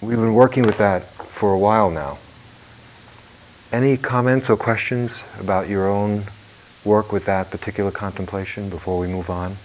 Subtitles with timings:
[0.00, 1.02] we've been working with that
[1.34, 2.18] for a while now.
[3.72, 6.24] Any comments or questions about your own
[6.84, 9.56] work with that particular contemplation before we move on?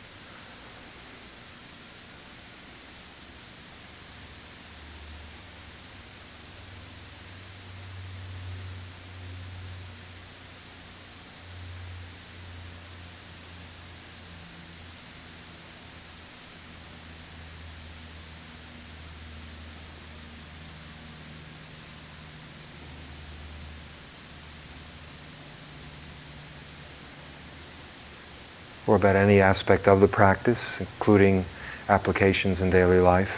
[28.87, 31.45] or about any aspect of the practice, including
[31.89, 33.29] applications in daily life.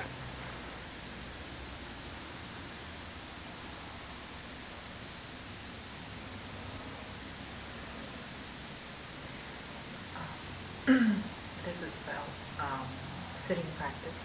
[10.88, 12.24] this is about
[12.62, 12.88] um,
[13.36, 14.24] sitting practice,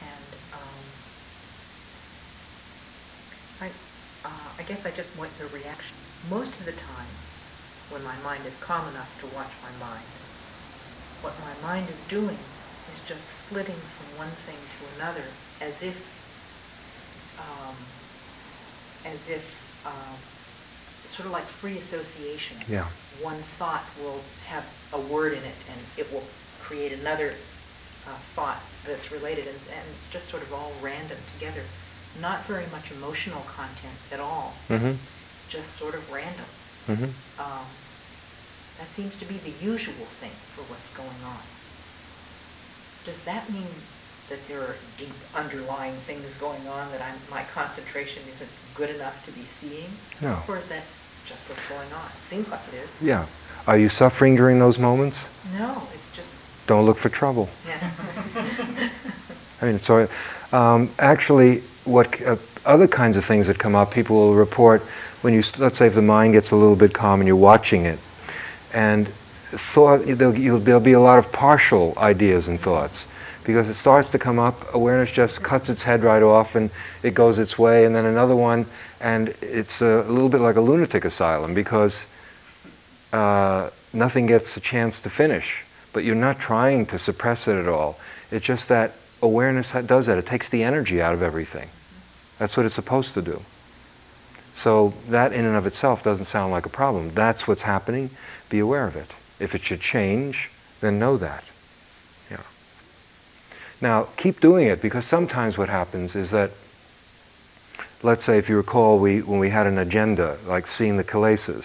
[0.00, 0.78] and um,
[3.62, 3.66] I,
[4.24, 5.96] uh, I guess I just want your reaction.
[6.30, 7.10] Most of the time,
[7.90, 10.04] when my mind is calm enough to watch my mind,
[11.20, 12.38] what my mind is doing
[12.94, 15.24] is just flitting from one thing to another
[15.78, 17.76] as if, um,
[19.04, 20.16] as if, um,
[21.10, 22.56] sort of like free association.
[22.68, 22.86] Yeah.
[23.22, 26.24] One thought will have a word in it and it will
[26.62, 27.34] create another
[28.06, 31.62] uh, thought that's related and, and it's just sort of all random together.
[32.20, 34.54] Not very much emotional content at all.
[34.68, 34.92] Mm-hmm.
[35.48, 36.46] Just sort of random.
[36.86, 37.04] Mm-hmm.
[37.40, 37.66] Um,
[38.78, 41.42] that seems to be the usual thing for what's going on.
[43.04, 43.66] Does that mean
[44.28, 49.24] that there are deep underlying things going on that I'm, my concentration isn't good enough
[49.26, 49.88] to be seeing?
[50.20, 50.38] No.
[50.48, 50.84] Or is that
[51.26, 52.06] just what's going on?
[52.06, 52.88] It seems like it is.
[53.00, 53.26] Yeah.
[53.66, 55.18] Are you suffering during those moments?
[55.56, 56.28] No, it's just,
[56.66, 57.48] Don't look for trouble.
[57.66, 57.90] yeah.
[59.62, 60.08] I mean, so
[60.52, 64.82] um, actually, what uh, other kinds of things that come up, people will report
[65.22, 67.84] when you, let's say, if the mind gets a little bit calm and you're watching
[67.86, 67.98] it,
[68.72, 69.08] and
[69.72, 73.06] thought there'll, there'll be a lot of partial ideas and thoughts
[73.48, 76.70] because it starts to come up awareness just cuts its head right off and
[77.02, 78.66] it goes its way and then another one
[79.00, 82.02] and it's a, little bit like a lunatic asylum because
[83.14, 87.66] uh, nothing gets a chance to finish but you're not trying to suppress it at
[87.66, 87.98] all.
[88.30, 90.18] It's just that awareness does that.
[90.18, 91.70] It takes the energy out of everything.
[92.38, 93.42] That's what it's supposed to do.
[94.56, 97.14] So that in and of itself doesn't sound like a problem.
[97.14, 98.10] That's what's happening.
[98.48, 99.10] Be aware of it.
[99.40, 101.44] If it should change, then know that.
[103.80, 106.50] Now, keep doing it because sometimes what happens is that,
[108.02, 111.64] let's say, if you recall, we, when we had an agenda, like seeing the kilesas,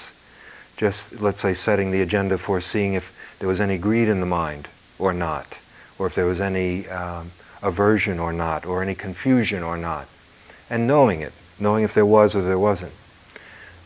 [0.78, 4.26] just let's say setting the agenda for seeing if there was any greed in the
[4.26, 4.68] mind
[5.00, 5.58] or not,
[5.98, 7.32] or if there was any um,
[7.64, 10.08] aversion or not, or any confusion or not,
[10.70, 12.92] and knowing it, knowing if there was or there wasn't.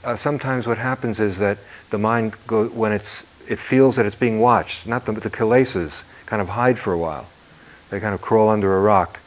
[0.03, 1.57] Uh, sometimes what happens is that
[1.91, 6.01] the mind, go, when it's, it feels that it's being watched, not the, the kilesas,
[6.25, 7.25] kind of hide for a while.
[7.89, 9.19] They kind of crawl under a rock.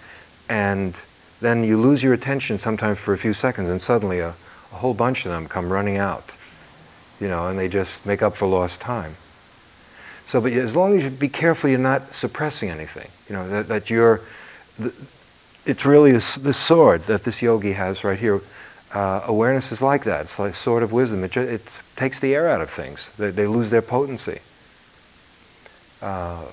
[0.49, 0.95] And
[1.41, 4.95] then you lose your attention sometimes for a few seconds, and suddenly a, a whole
[4.95, 6.31] bunch of them come running out.
[7.21, 9.17] You know, and they just make up for lost time.
[10.29, 13.09] So, but as long as you be careful, you're not suppressing anything.
[13.29, 14.21] You know, that, that you're,
[15.67, 18.41] it's really this sword that this yogi has right here
[18.93, 20.23] uh, awareness is like that.
[20.23, 21.23] It's like a sword of wisdom.
[21.25, 21.63] It, it
[21.97, 23.09] takes the air out of things.
[23.19, 24.41] They, they lose their potency.
[26.03, 26.45] Uh,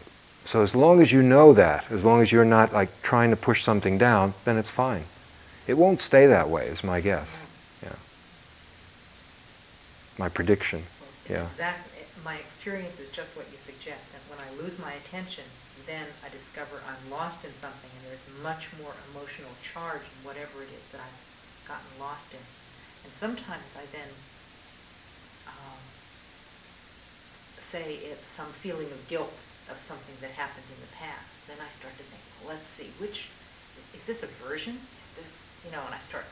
[0.52, 3.35] so as long as you know that, as long as you're not like trying to
[3.35, 5.03] push something down, then it's fine.
[5.68, 7.28] It won't stay that way, is my guess.
[7.84, 7.96] Yeah.
[10.18, 10.84] My prediction.
[11.02, 11.47] Well, yeah.
[11.52, 12.06] Exactly.
[12.24, 14.00] My experience is just what you suggest.
[14.13, 15.44] That when I lose my attention,
[15.85, 20.64] then I discover I'm lost in something, and there's much more emotional charge in whatever
[20.64, 22.44] it is that I've gotten lost in.
[23.03, 24.12] And sometimes I then
[25.47, 25.79] um,
[27.69, 29.34] say it's some feeling of guilt
[29.69, 31.25] of something that happened in the past.
[31.47, 33.29] Then I start to think, well, let's see, which,
[33.94, 34.75] is this aversion?
[34.75, 35.34] Is this,
[35.66, 36.25] you know, and I start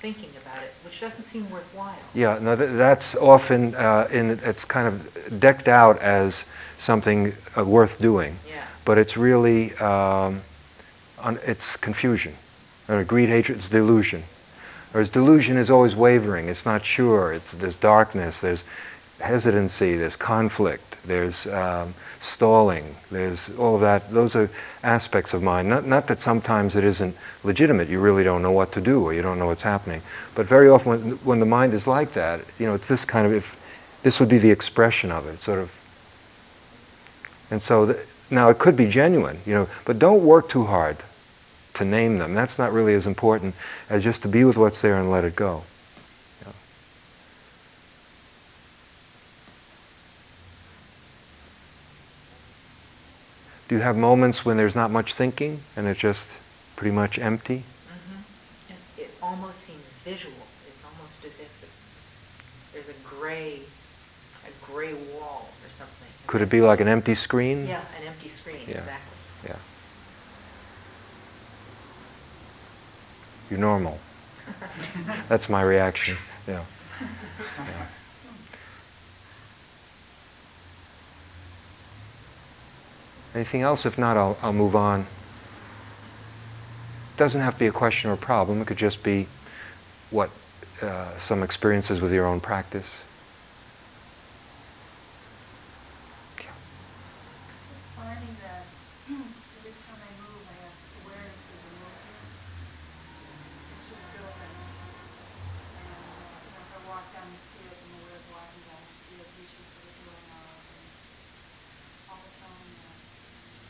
[0.00, 1.94] thinking about it, which doesn't seem worthwhile.
[2.14, 6.44] Yeah, no, th- that's often uh, in it's kind of decked out as
[6.78, 8.64] something uh, worth doing, Yeah.
[8.86, 10.40] but it's really um,
[11.18, 12.34] un- it's confusion,
[12.88, 14.24] uh, greed, hatred, it's delusion.
[14.92, 18.62] Whereas delusion is always wavering, it's not sure, it's, there's darkness, there's
[19.20, 24.12] hesitancy, there's conflict, there's um, stalling, there's all of that.
[24.12, 24.50] Those are
[24.82, 25.68] aspects of mind.
[25.68, 29.14] Not, not that sometimes it isn't legitimate, you really don't know what to do or
[29.14, 30.02] you don't know what's happening.
[30.34, 33.26] But very often when, when the mind is like that, you know, it's this kind
[33.26, 33.56] of, if
[34.02, 35.70] this would be the expression of it, sort of.
[37.50, 37.96] And so,
[38.30, 40.96] now it could be genuine, you know, but don't work too hard
[41.74, 42.34] to name them.
[42.34, 43.54] That's not really as important
[43.88, 45.64] as just to be with what's there and let it go.
[53.70, 56.26] Do you have moments when there's not much thinking and it's just
[56.74, 57.62] pretty much empty?
[57.86, 58.72] Mm-hmm.
[58.98, 60.34] It, it almost seems visual.
[60.66, 61.70] It's almost as if
[62.72, 63.60] there's a gray,
[64.44, 66.08] a gray wall or something.
[66.26, 67.68] Could it be like an empty screen?
[67.68, 68.78] Yeah, an empty screen, Yeah.
[68.78, 69.16] exactly.
[69.44, 69.56] Yeah.
[73.50, 74.00] You're normal.
[75.28, 76.16] That's my reaction.
[76.48, 76.64] Yeah.
[77.00, 77.86] yeah.
[83.34, 83.86] Anything else?
[83.86, 85.06] If not, I'll, I'll move on.
[87.16, 88.60] Doesn't have to be a question or a problem.
[88.60, 89.28] It could just be
[90.10, 90.30] what
[90.82, 92.88] uh, some experiences with your own practice.
[96.40, 96.48] Just
[97.94, 98.64] finding that
[99.06, 100.74] every time I move, I have
[101.04, 102.24] awareness of the movement.
[103.76, 104.56] It's just building.
[105.76, 108.80] And, uh, you know, if I walk down the stairs, I'm aware of walking down
[108.80, 110.88] the stairs, issues that are going on, and
[112.08, 112.96] all the time, uh,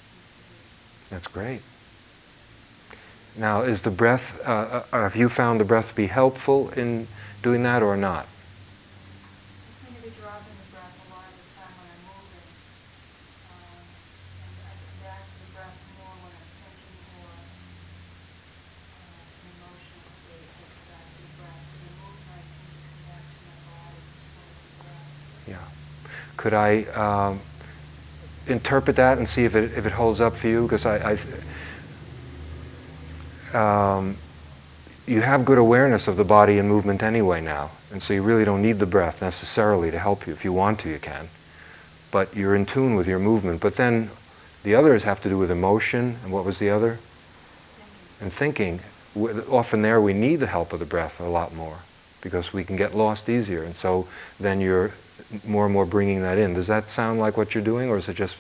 [0.07, 0.57] seems to be.
[1.11, 1.67] That's great.
[3.35, 7.09] Now, is the breath, uh, uh, have you found the breath to be helpful in
[7.43, 8.27] doing that or not?
[8.27, 12.45] I seem to be dropping the breath a lot of the time when I'm moving.
[13.49, 13.81] Um,
[14.45, 17.33] and I come back to the breath more when I'm thinking or
[19.01, 19.97] uh, in emotion
[20.29, 21.65] state, just back to the breath.
[21.73, 25.09] When I move, I seem to come back to my body towards the breath.
[25.57, 25.65] Yeah.
[26.37, 27.41] Could I um,
[28.45, 30.69] interpret that and see if it, if it holds up for you?
[30.69, 31.19] Because I, I
[33.55, 34.17] um,
[35.07, 38.45] you have good awareness of the body and movement anyway now, and so you really
[38.45, 40.33] don't need the breath necessarily to help you.
[40.33, 41.29] If you want to, you can.
[42.11, 43.61] But you're in tune with your movement.
[43.61, 44.11] But then
[44.63, 46.99] the others have to do with emotion, and what was the other?
[48.21, 48.81] And thinking.
[49.17, 51.79] Often there we need the help of the breath a lot more
[52.21, 53.63] because we can get lost easier.
[53.65, 54.07] And so
[54.39, 54.93] then you're
[55.45, 56.55] more and more bringing that in.
[56.55, 58.35] Does that sound like what you're doing, or is it just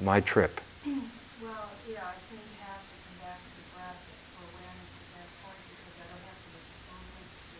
[0.00, 0.60] my trip?
[0.84, 4.00] Well, yeah, I seem to have to come back to the breath
[4.34, 7.58] for awareness at that point because I don't have to make movement to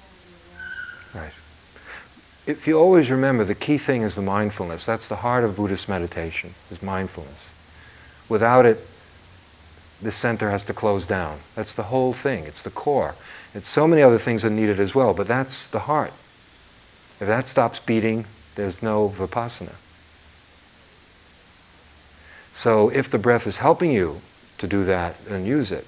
[0.00, 1.12] send the awareness.
[1.12, 1.36] Right.
[2.52, 4.84] If you always remember, the key thing is the mindfulness.
[4.84, 7.38] That's the heart of Buddhist meditation, is mindfulness.
[8.28, 8.86] Without it,
[10.02, 11.40] the center has to close down.
[11.54, 12.44] That's the whole thing.
[12.44, 13.14] It's the core.
[13.54, 16.12] It's so many other things are needed as well, but that's the heart.
[17.20, 19.76] If that stops beating, there's no vipassana.
[22.54, 24.20] So if the breath is helping you
[24.58, 25.86] to do that, then use it.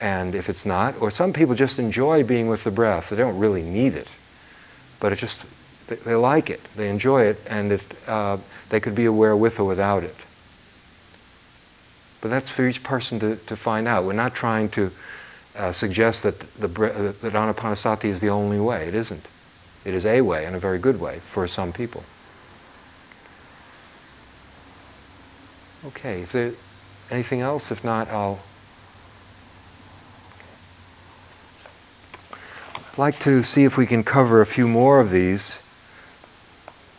[0.00, 3.38] And if it's not, or some people just enjoy being with the breath, they don't
[3.38, 4.08] really need it,
[4.98, 5.40] but it just
[5.88, 8.38] they, they like it, they enjoy it, and it, uh,
[8.70, 10.16] they could be aware with or without it.
[12.20, 14.04] But that's for each person to, to find out.
[14.04, 14.90] We're not trying to
[15.54, 18.88] uh, suggest that the uh, that anapanasati is the only way.
[18.88, 19.26] It isn't.
[19.84, 22.02] It is a way and a very good way for some people.
[25.84, 26.52] Okay, if there
[27.10, 28.40] anything else, if not, I'll
[32.74, 35.56] I'd like to see if we can cover a few more of these.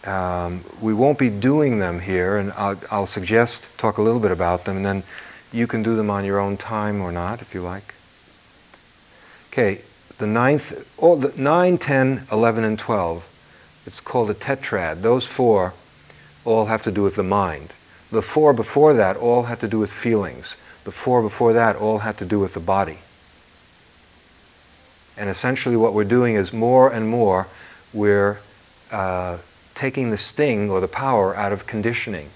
[0.07, 4.31] Um, we won't be doing them here, and I'll, I'll suggest talk a little bit
[4.31, 5.04] about them, and then
[5.51, 7.94] you can do them on your own time or not, if you like.
[9.52, 9.81] Okay,
[10.18, 13.26] the ninth, all the 9, 10, 11, and 12,
[13.85, 15.02] it's called a tetrad.
[15.02, 15.73] Those four
[16.45, 17.73] all have to do with the mind.
[18.09, 20.56] The four before that all had to do with feelings.
[20.85, 22.99] The four before that all had to do with the body.
[25.18, 27.47] And essentially, what we're doing is more and more
[27.92, 28.40] we're
[28.92, 29.37] uh,
[29.78, 32.30] taking the sting or the power out of conditioning.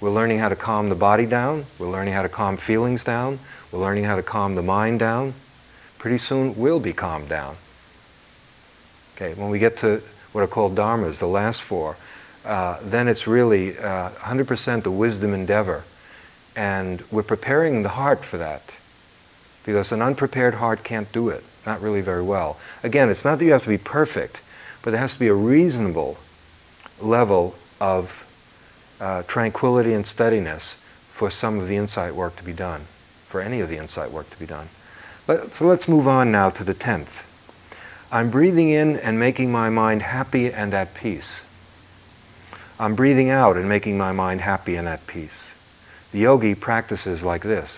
[0.00, 1.66] We're learning how to calm the body down.
[1.78, 3.40] We're learning how to calm feelings down.
[3.72, 5.34] We're learning how to calm the mind down.
[5.98, 7.56] Pretty soon, we'll be calmed down.
[9.16, 11.96] Okay, when we get to what are called dharmas, the last four,
[12.44, 15.82] uh, then it's really uh, 100% the wisdom endeavor.
[16.54, 18.62] And we're preparing the heart for that.
[19.64, 22.56] Because an unprepared heart can't do it, not really very well.
[22.84, 24.38] Again, it's not that you have to be perfect,
[24.82, 26.16] but there has to be a reasonable
[27.00, 28.10] level of
[29.00, 30.74] uh, tranquility and steadiness
[31.12, 32.86] for some of the insight work to be done,
[33.28, 34.68] for any of the insight work to be done.
[35.26, 37.08] But, so let's move on now to the 10th.
[38.10, 41.28] I'm breathing in and making my mind happy and at peace.
[42.78, 45.30] I'm breathing out and making my mind happy and at peace.
[46.12, 47.68] The yogi practices like this.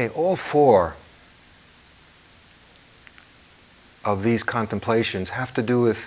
[0.00, 0.94] Okay, all four
[4.02, 5.98] of these contemplations have to do with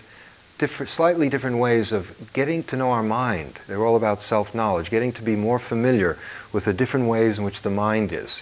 [0.57, 3.59] different, slightly different ways of getting to know our mind.
[3.67, 6.17] They're all about self-knowledge, getting to be more familiar
[6.51, 8.41] with the different ways in which the mind is.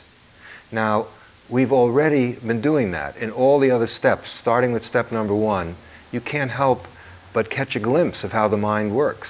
[0.71, 1.07] Now,
[1.49, 5.75] we've already been doing that in all the other steps, starting with step number one.
[6.13, 6.87] You can't help
[7.33, 9.27] but catch a glimpse of how the mind works.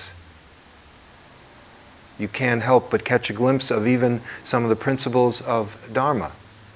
[2.22, 6.32] You can't help but catch a glimpse of even some of the principles of Dharma.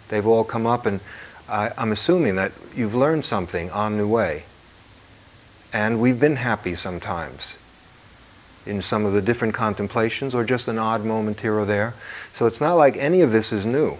[0.10, 1.02] They've all come up, and
[1.48, 4.46] I, am assuming that you've learned something on the way.
[5.72, 7.42] And we've been happy sometimes
[8.66, 11.94] in some of the different contemplations, or just an odd moment here or there.
[12.36, 14.00] So it's not like any of this is new.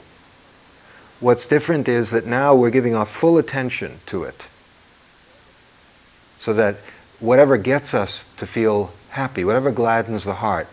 [1.20, 4.42] What's different is that now we're giving our full attention to it.
[6.42, 6.78] So that
[7.20, 10.68] whatever gets us to feel happy, whatever gladdens the heart,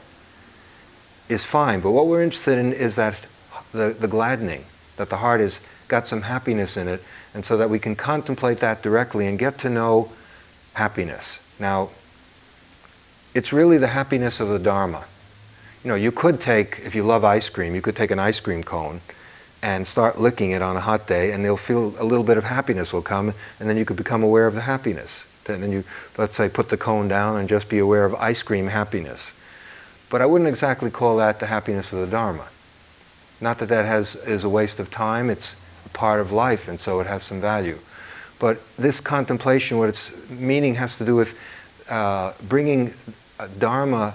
[1.29, 1.81] is fine.
[1.81, 3.17] But what we're interested in is that
[3.73, 4.65] the, the gladdening,
[4.97, 7.03] that the heart has got some happiness in it,
[7.35, 10.11] and so that we can contemplate that directly and get to know
[10.75, 11.39] happiness.
[11.59, 11.91] Now,
[13.35, 15.05] it's really the happiness of the Dharma.
[15.83, 18.41] You know, you could take, if you love ice cream, you could take an ice
[18.41, 19.01] cream cone
[19.63, 22.45] and start licking it on a hot day, and you'll feel a little bit of
[22.45, 25.11] happiness will come, and then you could become aware of the happiness.
[25.47, 25.85] And then you,
[26.19, 29.21] let's say, put the cone down and just be aware of ice cream happiness.
[30.13, 32.47] But I wouldn't exactly call that the happiness of the Dharma.
[33.41, 35.55] Not that that has, is a waste of time, it's
[35.87, 37.79] a part of life, and so it has some value.
[38.39, 41.31] But this contemplation, what its meaning has to do with
[41.89, 42.93] uh, bringing
[43.59, 44.15] Dharma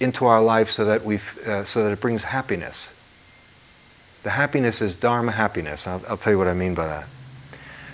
[0.00, 2.88] into our life so that, we uh, so that it brings happiness.
[4.22, 5.86] The happiness is Dharma happiness.
[5.86, 7.06] I'll, I'll tell you what I mean by that.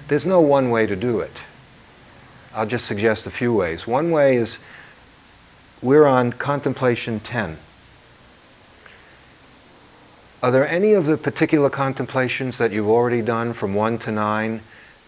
[0.06, 1.37] There's no one way to do it.
[2.54, 3.84] I'll just suggest a few ways.
[3.84, 4.58] One way is
[5.82, 7.58] we're on contemplation 10.
[10.42, 14.60] Are there any of the particular contemplations that you've already done from 1 to 9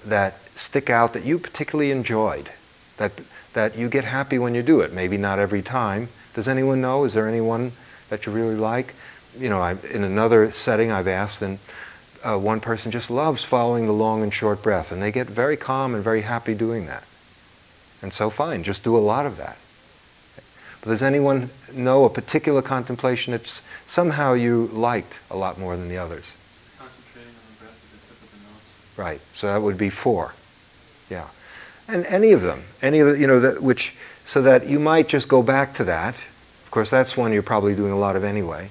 [0.06, 2.50] that stick out that you particularly enjoyed?
[2.98, 3.12] That,
[3.54, 4.92] that you get happy when you do it?
[4.92, 6.08] Maybe not every time.
[6.34, 7.04] Does anyone know?
[7.04, 7.72] Is there anyone
[8.10, 8.94] that you really like?
[9.36, 11.58] You know, I, in another setting I've asked, and
[12.22, 15.56] uh, one person just loves following the long and short breath, and they get very
[15.56, 17.04] calm and very happy doing that.
[18.02, 19.56] And so fine, just do a lot of that.
[20.84, 25.96] Does anyone know a particular contemplation that somehow you liked a lot more than the
[25.96, 26.24] others?
[26.78, 28.98] Concentrating on the breath at the tip of the nose.
[28.98, 29.20] Right.
[29.34, 30.34] So that would be four.
[31.08, 31.26] Yeah.
[31.88, 33.94] And any of them, any of the, you know, that which,
[34.26, 36.14] so that you might just go back to that.
[36.64, 38.70] Of course, that's one you're probably doing a lot of anyway.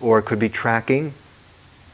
[0.00, 1.14] Or it could be tracking,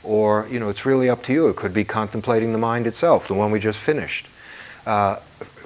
[0.04, 1.48] or, you know, it's really up to you.
[1.48, 4.26] It could be contemplating the mind itself, the one we just finished.
[4.86, 5.16] Uh,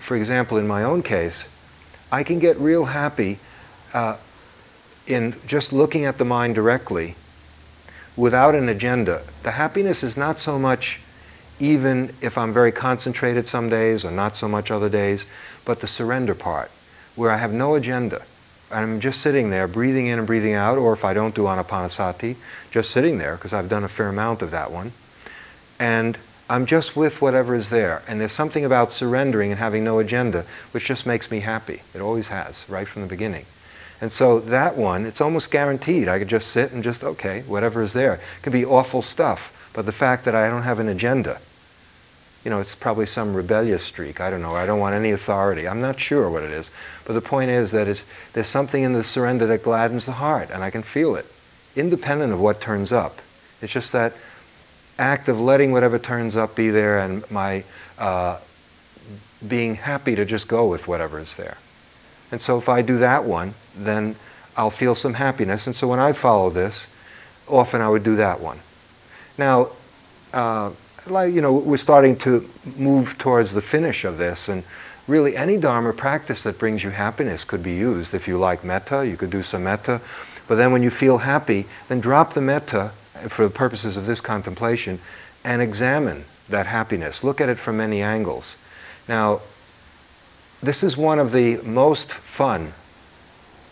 [0.00, 1.44] for example, in my own case,
[2.12, 3.38] I can get real happy
[3.92, 4.16] uh,
[5.06, 7.16] in just looking at the mind directly
[8.16, 9.22] without an agenda.
[9.42, 10.98] The happiness is not so much
[11.60, 15.24] even if I'm very concentrated some days or not so much other days,
[15.64, 16.70] but the surrender part,
[17.14, 18.22] where I have no agenda.
[18.70, 22.36] I'm just sitting there, breathing in and breathing out, or if I don't do anapanasati,
[22.70, 24.92] just sitting there, because I've done a fair amount of that one.
[25.78, 26.16] And
[26.50, 28.02] I'm just with whatever is there.
[28.08, 31.80] And there's something about surrendering and having no agenda which just makes me happy.
[31.94, 33.46] It always has, right from the beginning.
[34.00, 36.08] And so that one, it's almost guaranteed.
[36.08, 38.14] I could just sit and just, okay, whatever is there.
[38.14, 41.38] It can be awful stuff, but the fact that I don't have an agenda,
[42.44, 44.20] you know, it's probably some rebellious streak.
[44.20, 44.56] I don't know.
[44.56, 45.68] I don't want any authority.
[45.68, 46.68] I'm not sure what it is.
[47.04, 48.02] But the point is that
[48.32, 51.26] there's something in the surrender that gladdens the heart, and I can feel it,
[51.76, 53.20] independent of what turns up.
[53.62, 54.14] It's just that
[55.00, 57.64] act of letting whatever turns up be there and my
[57.98, 58.38] uh,
[59.46, 61.56] being happy to just go with whatever is there.
[62.30, 64.14] And so if I do that one, then
[64.56, 65.66] I'll feel some happiness.
[65.66, 66.82] And so when I follow this,
[67.48, 68.58] often I would do that one.
[69.38, 69.70] Now,
[70.32, 70.70] uh,
[71.06, 74.62] like, you know, we're starting to move towards the finish of this, and
[75.08, 78.12] really any Dharma practice that brings you happiness could be used.
[78.14, 80.00] If you like metta, you could do some metta.
[80.46, 82.92] But then when you feel happy, then drop the metta
[83.28, 85.00] for the purposes of this contemplation,
[85.44, 87.22] and examine that happiness.
[87.22, 88.56] Look at it from many angles.
[89.08, 89.40] Now,
[90.62, 92.74] this is one of the most fun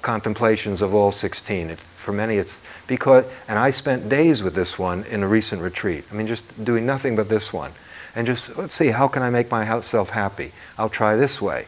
[0.02, 1.70] contemplations of all 16.
[1.70, 2.54] It, for many, it's
[2.86, 6.04] because, and I spent days with this one in a recent retreat.
[6.10, 7.72] I mean, just doing nothing but this one.
[8.14, 10.52] And just, let's see, how can I make myself happy?
[10.78, 11.66] I'll try this way.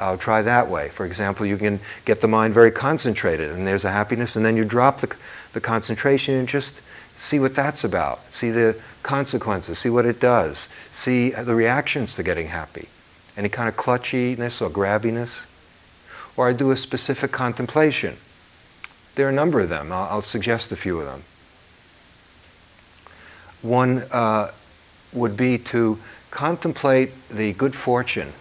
[0.00, 0.88] I'll try that way.
[0.88, 4.56] For example, you can get the mind very concentrated, and there's a happiness, and then
[4.56, 5.14] you drop the,
[5.52, 6.72] the concentration and just
[7.28, 8.20] See what that's about.
[8.38, 9.78] See the consequences.
[9.78, 10.66] See what it does.
[10.94, 12.88] See the reactions to getting happy.
[13.36, 15.30] Any kind of clutchiness or grabbiness.
[16.36, 18.18] Or I do a specific contemplation.
[19.14, 19.90] There are a number of them.
[19.90, 21.22] I'll, I'll suggest a few of them.
[23.62, 24.50] One uh,
[25.12, 25.98] would be to
[26.30, 28.32] contemplate the good fortune.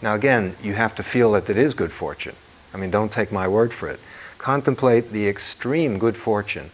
[0.00, 2.36] Now, again, you have to feel that it is good fortune.
[2.72, 4.00] I mean, don't take my word for it.
[4.38, 6.70] Contemplate the extreme good fortune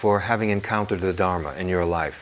[0.00, 2.16] for having encountered the Dharma in your life.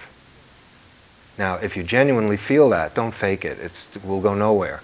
[1.37, 3.59] Now, if you genuinely feel that, don't fake it.
[3.59, 4.83] It will go nowhere.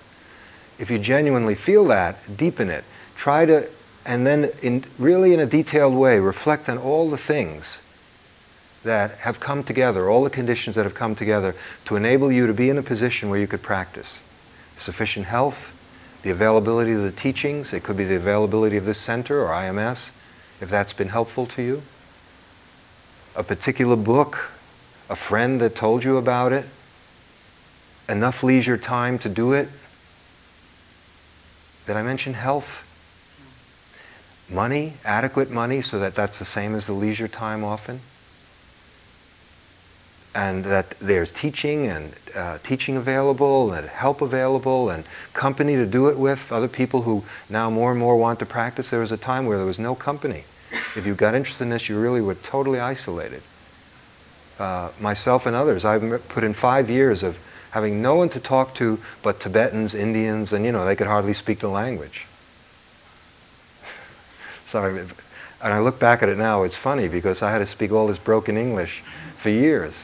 [0.78, 2.84] If you genuinely feel that, deepen it.
[3.16, 3.68] Try to,
[4.04, 7.76] and then in, really in a detailed way, reflect on all the things
[8.82, 11.54] that have come together, all the conditions that have come together
[11.84, 14.18] to enable you to be in a position where you could practice.
[14.78, 15.58] Sufficient health,
[16.22, 19.98] the availability of the teachings, it could be the availability of this center or IMS,
[20.60, 21.82] if that's been helpful to you.
[23.40, 24.50] A particular book,
[25.08, 26.66] a friend that told you about it,
[28.06, 29.66] enough leisure time to do it.
[31.86, 32.68] Did I mention health?
[34.50, 38.00] Money, adequate money, so that that's the same as the leisure time often
[40.34, 46.08] and that there's teaching and uh, teaching available and help available and company to do
[46.08, 48.90] it with, other people who now more and more want to practice.
[48.90, 50.44] There was a time where there was no company.
[50.96, 53.42] If you got interested in this, you really were totally isolated.
[54.58, 57.36] Uh, myself and others, I've put in five years of
[57.70, 61.34] having no one to talk to but Tibetans, Indians, and you know, they could hardly
[61.34, 62.26] speak the language.
[64.70, 65.06] Sorry,
[65.62, 68.06] and I look back at it now, it's funny because I had to speak all
[68.06, 69.02] this broken English
[69.42, 69.94] for years.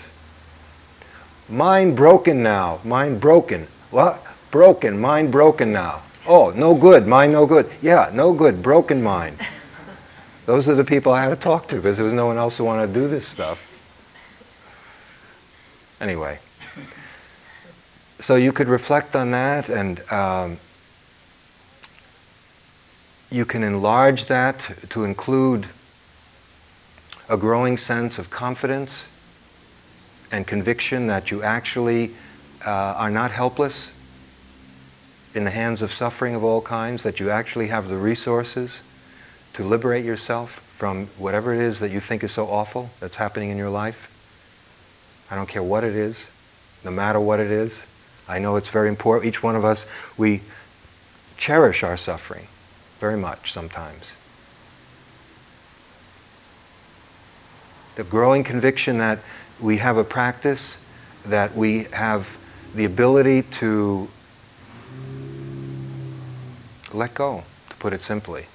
[1.49, 2.81] Mind broken now.
[2.85, 3.67] Mind broken.
[3.91, 4.23] What?
[4.51, 5.01] Broken.
[5.01, 6.03] Mind broken now.
[6.27, 7.07] Oh, no good.
[7.07, 7.71] Mind no good.
[7.81, 8.63] Yeah, no good.
[8.63, 9.39] Broken mind.
[10.47, 12.57] Those are the people I had to talk to because there was no one else
[12.57, 13.59] who wanted to do this stuff.
[16.01, 16.39] Anyway.
[18.21, 20.59] So you could reflect on that and um,
[23.31, 24.57] you can enlarge that
[24.91, 25.69] to include
[27.29, 29.03] a growing sense of confidence
[30.31, 32.15] and conviction that you actually
[32.65, 33.89] uh, are not helpless
[35.35, 38.81] in the hands of suffering of all kinds, that you actually have the resources
[39.57, 43.51] to liberate yourself from whatever it is that you think is so awful that's happening
[43.51, 43.97] in your life.
[45.31, 46.17] I don't care what it is,
[46.85, 47.73] no matter what it is.
[48.29, 49.35] I know it's very important.
[49.35, 49.87] Each one of us,
[50.19, 50.43] we
[51.39, 52.47] cherish our suffering
[53.01, 54.05] very much sometimes.
[57.97, 59.21] The growing conviction that
[59.59, 60.77] we have a practice
[61.25, 62.27] that we have
[62.75, 64.09] the ability to
[66.93, 68.47] let go, to put it simply.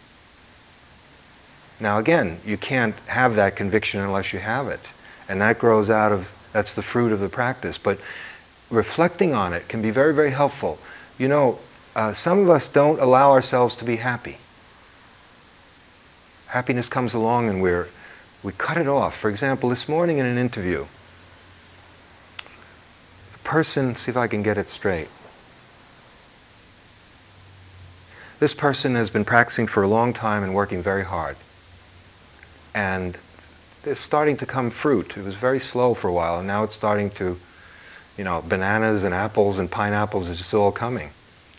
[1.81, 4.79] Now, again, you can't have that conviction unless you have it.
[5.27, 7.79] And that grows out of, that's the fruit of the practice.
[7.79, 7.99] But
[8.69, 10.77] reflecting on it can be very, very helpful.
[11.17, 11.59] You know,
[11.95, 14.37] uh, some of us don't allow ourselves to be happy.
[16.47, 17.87] Happiness comes along and we're
[18.43, 19.17] we cut it off.
[19.17, 20.85] For example, this morning in an interview,
[23.33, 25.09] the person, see if I can get it straight.
[28.39, 31.37] This person has been practicing for a long time and working very hard.
[32.73, 33.17] And
[33.83, 35.13] it's starting to come fruit.
[35.17, 37.37] It was very slow for a while, and now it's starting to,
[38.17, 41.11] you know, bananas and apples and pineapples is just all coming.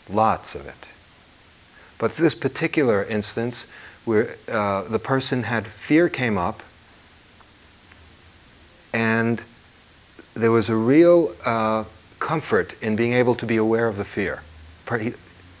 [0.09, 0.75] Lots of it.
[1.97, 3.65] But this particular instance,
[4.05, 6.63] where uh, the person had fear came up,
[8.91, 9.41] and
[10.33, 11.83] there was a real uh,
[12.19, 14.41] comfort in being able to be aware of the fear.
[14.99, 15.13] He,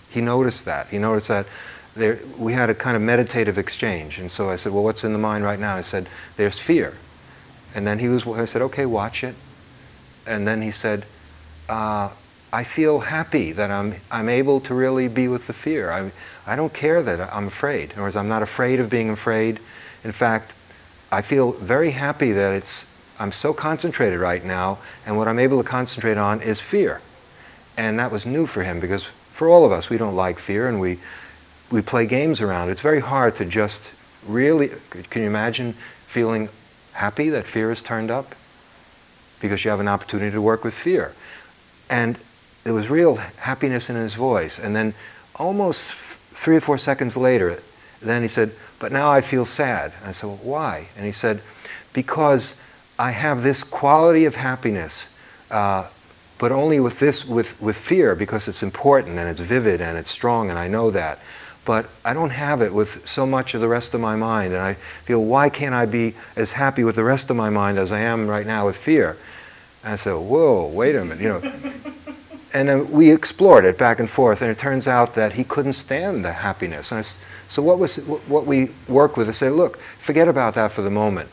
[0.09, 0.87] he noticed that.
[0.87, 1.45] He noticed that
[1.95, 4.19] there, we had a kind of meditative exchange.
[4.19, 5.75] And so I said, well, what's in the mind right now?
[5.75, 6.97] I said, there's fear.
[7.75, 9.35] And then he was, I said, okay, watch it.
[10.25, 11.05] And then he said,
[11.69, 12.09] uh,
[12.51, 15.91] I feel happy that I'm, I'm able to really be with the fear.
[15.91, 16.11] I,
[16.45, 17.85] I don't care that I'm afraid.
[17.85, 19.59] In other words, I'm not afraid of being afraid.
[20.03, 20.51] In fact,
[21.11, 22.83] I feel very happy that it's
[23.19, 27.01] I'm so concentrated right now, and what I'm able to concentrate on is fear.
[27.77, 30.67] And that was new for him because for all of us, we don't like fear
[30.67, 30.99] and we,
[31.71, 32.69] we play games around.
[32.69, 33.79] It's very hard to just
[34.27, 34.71] really,
[35.09, 35.75] can you imagine
[36.11, 36.49] feeling
[36.93, 38.35] happy that fear is turned up?
[39.39, 41.13] Because you have an opportunity to work with fear.
[41.89, 42.17] And
[42.63, 44.57] there was real happiness in his voice.
[44.57, 44.93] And then
[45.35, 45.81] almost
[46.35, 47.61] three or four seconds later,
[48.01, 49.93] then he said, but now I feel sad.
[49.99, 50.87] And I said, well, why?
[50.97, 51.41] And he said,
[51.93, 52.53] because
[52.97, 54.93] I have this quality of happiness,
[55.49, 55.87] uh,
[56.37, 60.11] but only with this, with, with fear, because it's important and it's vivid and it's
[60.11, 61.19] strong, and I know that.
[61.65, 64.61] But I don't have it with so much of the rest of my mind, and
[64.61, 67.91] I feel, why can't I be as happy with the rest of my mind as
[67.91, 69.17] I am right now with fear?
[69.83, 71.53] And I said, whoa, wait a minute, you know.
[72.53, 75.73] and then we explored it back and forth, and it turns out that he couldn't
[75.73, 76.91] stand the happiness.
[76.91, 77.09] And I,
[77.49, 77.95] so what was
[78.27, 81.29] what we work with is say, look, forget about that for the moment.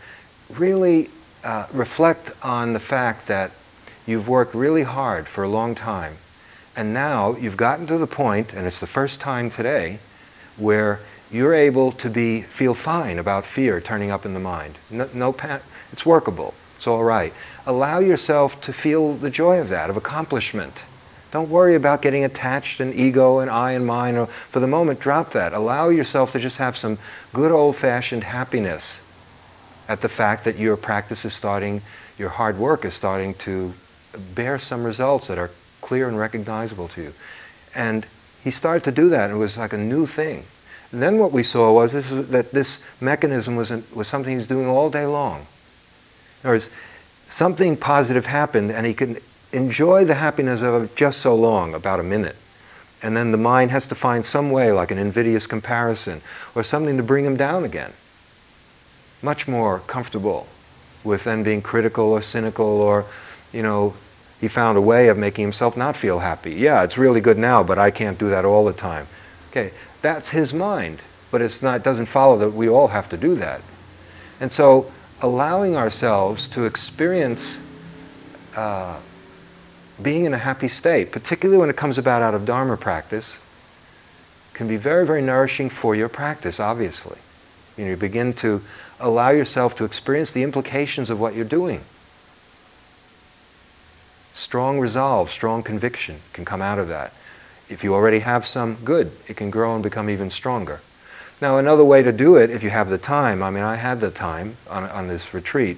[0.51, 1.11] Really
[1.43, 3.51] uh, reflect on the fact that
[4.07, 6.17] you've worked really hard for a long time,
[6.77, 9.99] and now you've gotten to the point, and it's the first time today,
[10.61, 14.77] where you're able to be feel fine about fear turning up in the mind.
[14.91, 15.37] No, no
[15.93, 16.55] it's workable.
[16.77, 17.33] It's all right.
[17.67, 20.75] Allow yourself to feel the joy of that, of accomplishment.
[21.31, 24.17] Don't worry about getting attached and ego and I and mine.
[24.17, 25.53] Or for the moment, drop that.
[25.53, 26.99] Allow yourself to just have some
[27.33, 28.99] good old-fashioned happiness
[29.89, 31.83] at the fact that your practice is starting,
[32.19, 33.73] your hard work is starting to
[34.35, 37.13] bear some results that are clear and recognizable to you.
[37.75, 38.07] And
[38.43, 40.45] he started to do that, and it was like a new thing.
[40.93, 44.67] And then what we saw was this, that this mechanism was, was something he's doing
[44.67, 45.47] all day long.
[46.43, 46.69] In other words,
[47.29, 49.23] something positive happened, and he could
[49.53, 52.37] enjoy the happiness of just so long, about a minute.
[53.03, 56.23] And then the mind has to find some way, like an invidious comparison,
[56.55, 57.93] or something to bring him down again.
[59.23, 60.47] Much more comfortable
[61.05, 63.07] with then being critical or cynical or,
[63.53, 63.95] you know,
[64.41, 66.53] he found a way of making himself not feel happy.
[66.55, 69.07] Yeah, it's really good now, but I can't do that all the time.
[69.51, 73.17] Okay, that's his mind, but it's not, it doesn't follow that we all have to
[73.17, 73.61] do that.
[74.41, 77.59] And so, allowing ourselves to experience
[78.57, 78.99] uh,
[80.01, 83.27] being in a happy state, particularly when it comes about out of Dharma practice,
[84.55, 87.19] can be very, very nourishing for your practice, obviously.
[87.77, 88.63] You, know, you begin to
[88.99, 91.83] allow yourself to experience the implications of what you're doing.
[94.41, 97.13] Strong resolve, strong conviction can come out of that.
[97.69, 99.13] If you already have some, good.
[99.29, 100.81] It can grow and become even stronger.
[101.43, 104.01] Now, another way to do it, if you have the time, I mean, I had
[104.01, 105.77] the time on, on this retreat,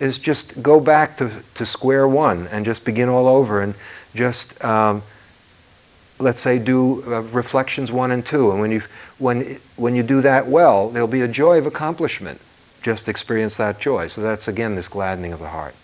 [0.00, 3.74] is just go back to, to square one and just begin all over and
[4.16, 5.04] just, um,
[6.18, 8.50] let's say, do uh, reflections one and two.
[8.50, 8.82] And when you,
[9.18, 12.40] when, when you do that well, there'll be a joy of accomplishment.
[12.82, 14.08] Just experience that joy.
[14.08, 15.74] So that's, again, this gladdening of the heart.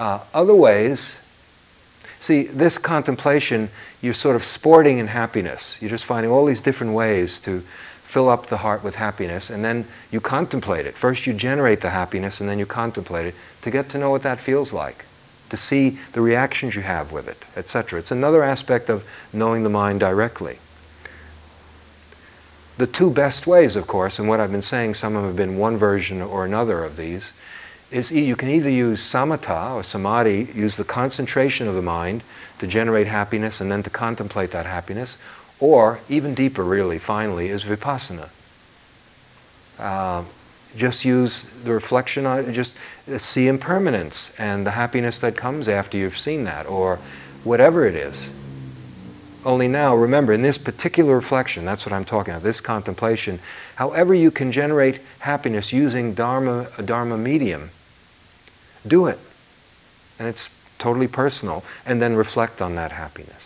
[0.00, 1.12] Uh, other ways,
[2.20, 3.68] see, this contemplation,
[4.00, 5.76] you're sort of sporting in happiness.
[5.78, 7.62] You're just finding all these different ways to
[8.10, 10.96] fill up the heart with happiness, and then you contemplate it.
[10.96, 14.22] First, you generate the happiness, and then you contemplate it to get to know what
[14.22, 15.04] that feels like,
[15.50, 17.98] to see the reactions you have with it, etc.
[17.98, 20.58] It's another aspect of knowing the mind directly.
[22.78, 25.36] The two best ways, of course, and what I've been saying, some of them have
[25.36, 27.32] been one version or another of these,
[27.90, 32.22] is you can either use samatha or samadhi, use the concentration of the mind
[32.60, 35.16] to generate happiness and then to contemplate that happiness,
[35.58, 38.28] or even deeper, really, finally, is vipassana.
[39.78, 40.24] Uh,
[40.76, 42.76] just use the reflection on just
[43.18, 47.00] see impermanence and the happiness that comes after you've seen that, or
[47.42, 48.28] whatever it is.
[49.44, 53.40] Only now, remember, in this particular reflection, that's what I'm talking about, this contemplation,
[53.74, 57.70] however you can generate happiness using dharma, a dharma medium,
[58.86, 59.18] do it.
[60.18, 61.64] And it's totally personal.
[61.86, 63.42] And then reflect on that happiness.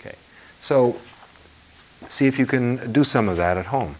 [0.00, 0.16] Okay.
[0.62, 0.96] So
[2.10, 3.96] see if you can do some of that at home.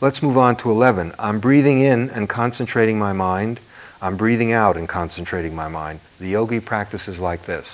[0.00, 1.14] Let's move on to 11.
[1.18, 3.60] I'm breathing in and concentrating my mind.
[4.00, 6.00] I'm breathing out and concentrating my mind.
[6.18, 7.66] The yogi practices like this.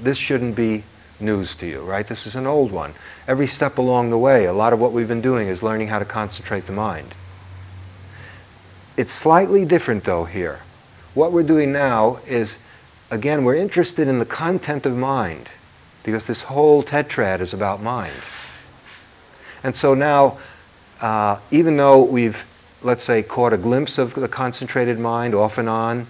[0.00, 0.84] This shouldn't be
[1.18, 2.06] news to you, right?
[2.06, 2.94] This is an old one.
[3.26, 5.98] Every step along the way, a lot of what we've been doing is learning how
[5.98, 7.14] to concentrate the mind.
[8.96, 10.60] It's slightly different though here.
[11.14, 12.56] What we're doing now is,
[13.10, 15.48] again, we're interested in the content of mind
[16.04, 18.14] because this whole tetrad is about mind.
[19.62, 20.38] And so now,
[21.00, 22.36] uh, even though we've,
[22.82, 26.06] let's say, caught a glimpse of the concentrated mind off and on,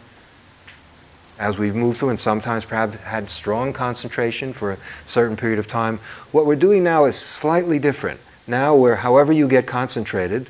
[1.39, 5.69] as we've moved through and sometimes perhaps had strong concentration for a certain period of
[5.69, 5.99] time,
[6.31, 8.21] what we're doing now is slightly different.
[8.47, 10.49] Now, where however you get concentrated,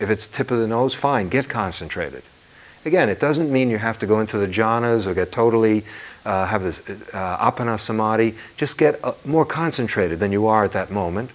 [0.00, 2.22] if it's tip of the nose, fine, get concentrated.
[2.84, 5.84] Again, it doesn't mean you have to go into the jhanas or get totally,
[6.24, 6.78] uh, have this
[7.12, 8.36] uh, appana samadhi.
[8.56, 11.30] Just get uh, more concentrated than you are at that moment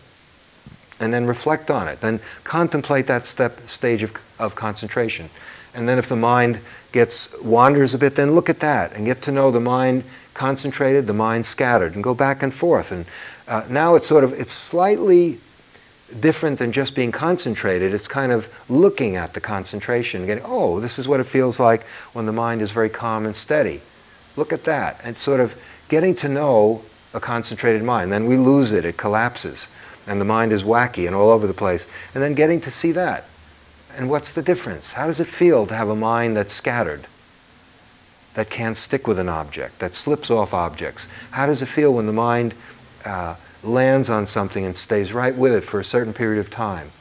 [0.99, 1.99] and then reflect on it.
[2.01, 5.29] Then contemplate that step, stage of, of concentration.
[5.73, 6.59] And then if the mind
[6.91, 11.07] gets, wanders a bit, then look at that and get to know the mind concentrated,
[11.07, 12.91] the mind scattered, and go back and forth.
[12.91, 13.05] And
[13.47, 15.39] uh, now it's sort of, it's slightly
[16.21, 17.93] different than just being concentrated.
[17.93, 21.83] It's kind of looking at the concentration, getting, oh, this is what it feels like
[22.13, 23.81] when the mind is very calm and steady.
[24.35, 24.99] Look at that.
[25.03, 25.53] And sort of
[25.89, 28.11] getting to know a concentrated mind.
[28.11, 29.59] Then we lose it, it collapses,
[30.07, 31.85] and the mind is wacky and all over the place.
[32.13, 33.25] And then getting to see that.
[33.95, 34.87] And what's the difference?
[34.87, 37.05] How does it feel to have a mind that's scattered?
[38.33, 41.05] That can't stick with an object, that slips off objects.
[41.29, 42.55] How does it feel when the mind
[43.05, 46.91] uh, lands on something and stays right with it for a certain period of time.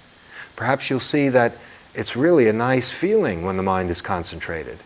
[0.56, 1.56] Perhaps you'll see that
[1.94, 4.78] it's really a nice feeling when the mind is concentrated.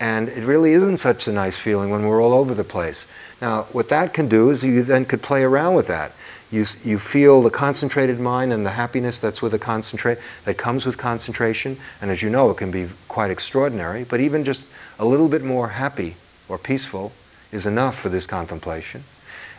[0.00, 3.04] And it really isn't such a nice feeling when we're all over the place.
[3.40, 6.12] Now, what that can do is you then could play around with that.
[6.50, 10.84] You, you feel the concentrated mind and the happiness that's with a concentrate that comes
[10.84, 14.04] with concentration, and as you know, it can be quite extraordinary.
[14.04, 14.64] But even just
[14.98, 16.16] a little bit more happy
[16.48, 17.12] or peaceful
[17.52, 19.04] is enough for this contemplation.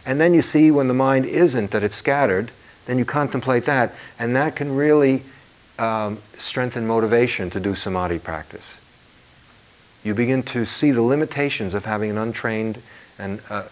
[0.05, 2.51] And then you see when the mind isn't that it's scattered,
[2.85, 5.23] then you contemplate that, and that can really
[5.77, 8.65] um, strengthen motivation to do samadhi practice.
[10.03, 12.81] You begin to see the limitations of having an untrained
[13.19, 13.65] and uh,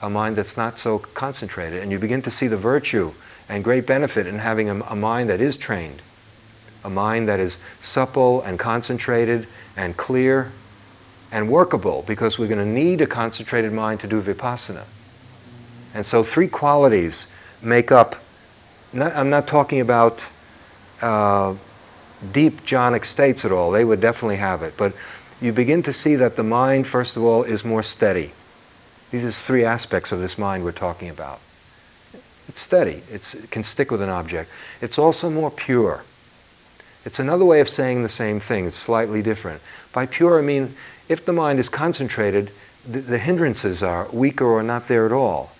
[0.00, 1.82] a mind that's not so concentrated.
[1.82, 3.12] And you begin to see the virtue
[3.48, 6.02] and great benefit in having a, a mind that is trained,
[6.84, 10.52] a mind that is supple and concentrated and clear
[11.32, 14.84] and workable, because we're going to need a concentrated mind to do vipassana.
[15.94, 17.26] And so, three qualities
[17.60, 18.16] make up.
[18.92, 20.18] Not, I'm not talking about
[21.00, 21.54] uh,
[22.32, 23.70] deep jhanic states at all.
[23.70, 24.74] They would definitely have it.
[24.76, 24.94] But
[25.40, 28.32] you begin to see that the mind, first of all, is more steady.
[29.10, 31.40] These are three aspects of this mind we're talking about.
[32.48, 33.02] It's steady.
[33.10, 34.50] It's, it can stick with an object.
[34.80, 36.04] It's also more pure.
[37.04, 38.66] It's another way of saying the same thing.
[38.66, 39.60] It's slightly different.
[39.92, 40.74] By pure, I mean
[41.08, 42.50] if the mind is concentrated,
[42.86, 45.52] the, the hindrances are weaker or not there at all.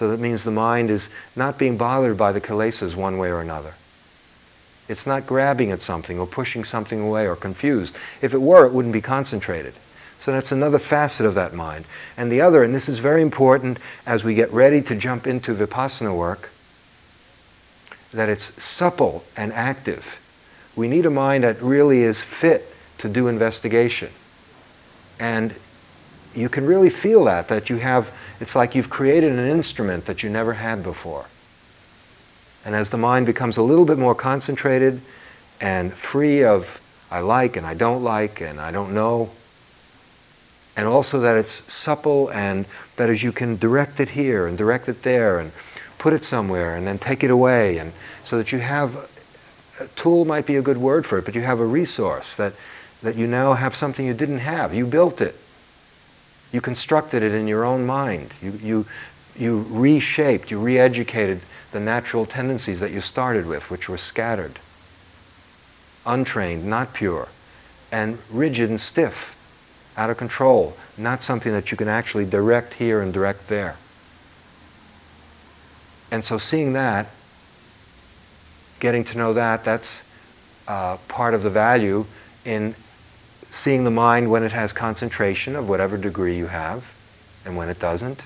[0.00, 3.42] So that means the mind is not being bothered by the kilesas one way or
[3.42, 3.74] another.
[4.88, 7.94] It's not grabbing at something or pushing something away or confused.
[8.22, 9.74] If it were, it wouldn't be concentrated.
[10.24, 11.84] So that's another facet of that mind.
[12.16, 15.54] And the other, and this is very important as we get ready to jump into
[15.54, 16.48] vipassana work,
[18.14, 20.06] that it's supple and active.
[20.74, 24.12] We need a mind that really is fit to do investigation.
[25.18, 25.54] And
[26.34, 28.08] you can really feel that, that you have,
[28.40, 31.26] it's like you've created an instrument that you never had before.
[32.64, 35.00] And as the mind becomes a little bit more concentrated
[35.60, 36.66] and free of
[37.10, 39.30] I like and I don't like and I don't know,
[40.76, 42.66] and also that it's supple and
[42.96, 45.52] that as you can direct it here and direct it there and
[45.98, 47.92] put it somewhere and then take it away and
[48.24, 49.08] so that you have
[49.78, 52.54] a tool might be a good word for it but you have a resource that
[53.02, 55.36] that you now have something you didn't have you built it
[56.52, 58.86] you constructed it in your own mind you you
[59.36, 61.40] you reshaped you re-educated
[61.72, 64.58] the natural tendencies that you started with which were scattered
[66.04, 67.28] untrained not pure
[67.92, 69.14] and rigid and stiff
[69.96, 73.76] out of control, not something that you can actually direct here and direct there.
[76.10, 77.08] And so seeing that,
[78.80, 80.00] getting to know that, that's
[80.66, 82.06] uh, part of the value
[82.44, 82.74] in
[83.52, 86.84] seeing the mind when it has concentration of whatever degree you have
[87.44, 88.20] and when it doesn't.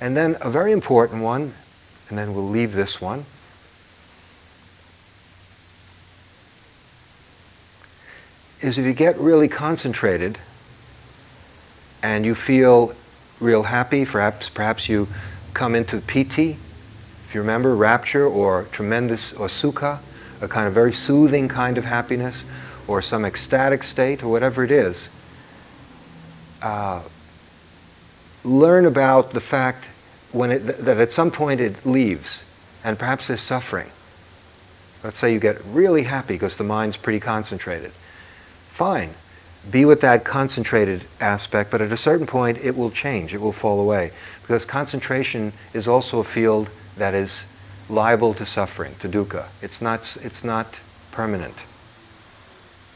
[0.00, 1.54] And then a very important one,
[2.08, 3.26] and then we'll leave this one.
[8.60, 10.38] Is if you get really concentrated,
[12.02, 12.94] and you feel
[13.40, 15.08] real happy, perhaps, perhaps you
[15.54, 16.56] come into piti,
[17.28, 19.98] if you remember, rapture or tremendous, or sukha,
[20.40, 22.36] a kind of very soothing kind of happiness,
[22.90, 25.08] or some ecstatic state, or whatever it is.
[26.60, 27.02] Uh,
[28.44, 29.84] learn about the fact
[30.32, 32.42] when it, that at some point it leaves,
[32.84, 33.90] and perhaps there's suffering.
[35.02, 37.92] Let's say you get really happy because the mind's pretty concentrated.
[38.76, 39.14] Fine
[39.68, 43.52] be with that concentrated aspect, but at a certain point it will change, it will
[43.52, 44.12] fall away.
[44.42, 47.40] Because concentration is also a field that is
[47.88, 49.48] liable to suffering, to dukkha.
[49.60, 50.74] It's not, it's not
[51.12, 51.54] permanent.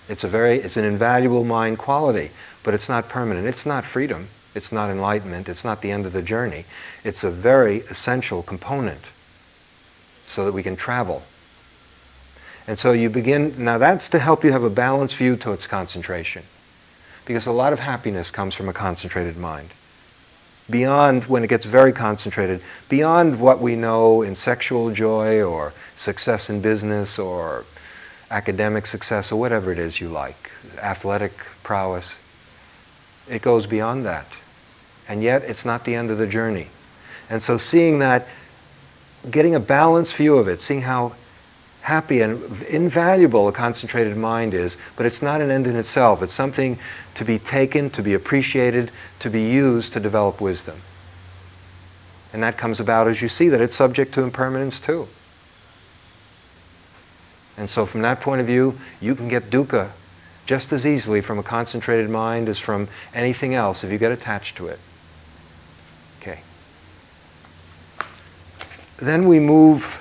[0.08, 2.30] It's a very, it's an invaluable mind quality,
[2.62, 3.46] but it's not permanent.
[3.46, 4.28] It's not freedom.
[4.54, 5.48] It's not enlightenment.
[5.48, 6.64] It's not the end of the journey.
[7.02, 9.00] It's a very essential component
[10.28, 11.22] so that we can travel.
[12.66, 16.44] And so you begin, now that's to help you have a balanced view towards concentration
[17.24, 19.70] because a lot of happiness comes from a concentrated mind.
[20.68, 26.48] Beyond, when it gets very concentrated, beyond what we know in sexual joy or success
[26.48, 27.64] in business or
[28.30, 31.32] academic success or whatever it is you like, athletic
[31.62, 32.14] prowess,
[33.28, 34.26] it goes beyond that.
[35.08, 36.68] And yet, it's not the end of the journey.
[37.28, 38.26] And so, seeing that,
[39.30, 41.14] getting a balanced view of it, seeing how
[41.82, 46.22] happy and invaluable a concentrated mind is, but it's not an end in itself.
[46.22, 46.78] It's something
[47.14, 50.80] to be taken, to be appreciated, to be used to develop wisdom.
[52.32, 55.08] And that comes about as you see that it's subject to impermanence too.
[57.56, 59.90] And so, from that point of view, you can get dukkha
[60.46, 64.56] just as easily from a concentrated mind as from anything else if you get attached
[64.56, 64.78] to it.
[66.20, 66.40] Okay.
[68.98, 70.00] Then we move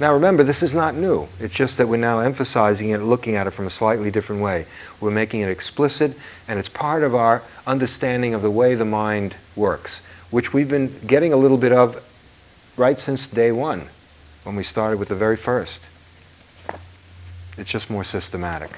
[0.00, 1.28] Now remember, this is not new.
[1.38, 4.66] It's just that we're now emphasizing it, looking at it from a slightly different way.
[5.00, 6.16] We're making it explicit,
[6.48, 10.98] and it's part of our understanding of the way the mind works, which we've been
[11.06, 12.02] getting a little bit of
[12.76, 13.88] right since day one,
[14.44, 15.80] when we started with the very first.
[17.56, 18.70] It's just more systematic.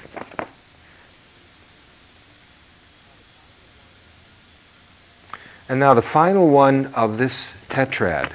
[5.69, 8.33] And now the final one of this tetrad.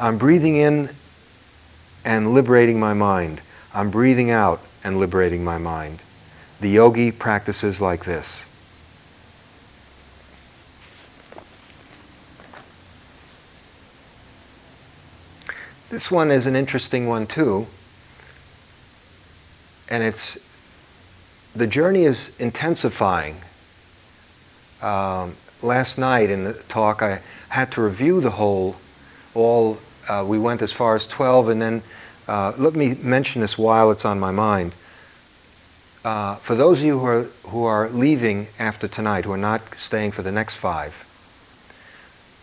[0.00, 0.88] I'm breathing in
[2.04, 3.40] and liberating my mind.
[3.74, 6.00] I'm breathing out and liberating my mind.
[6.60, 8.26] The yogi practices like this.
[15.94, 17.68] This one is an interesting one too.
[19.88, 20.36] And it's
[21.54, 23.36] the journey is intensifying.
[24.82, 28.74] Um, last night in the talk, I had to review the whole,
[29.34, 29.78] all,
[30.08, 31.82] uh, we went as far as 12, and then
[32.26, 34.74] uh, let me mention this while it's on my mind.
[36.04, 39.62] Uh, for those of you who are, who are leaving after tonight, who are not
[39.76, 40.92] staying for the next five,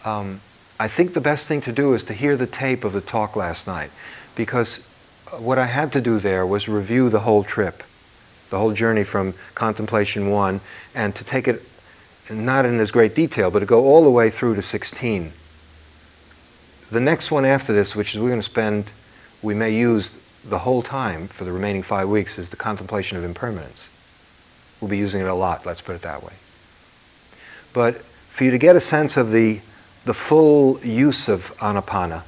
[0.05, 0.39] um,
[0.81, 3.35] I think the best thing to do is to hear the tape of the talk
[3.35, 3.91] last night,
[4.33, 4.77] because
[5.37, 7.83] what I had to do there was review the whole trip,
[8.49, 10.59] the whole journey from contemplation one,
[10.95, 11.61] and to take it
[12.31, 15.31] not in as great detail, but to go all the way through to 16.
[16.89, 18.85] The next one after this, which is we're going to spend,
[19.43, 20.09] we may use
[20.43, 23.83] the whole time for the remaining five weeks, is the contemplation of impermanence.
[24.79, 26.33] We'll be using it a lot, let's put it that way.
[27.71, 28.01] But
[28.33, 29.61] for you to get a sense of the,
[30.05, 32.23] the full use of anapana,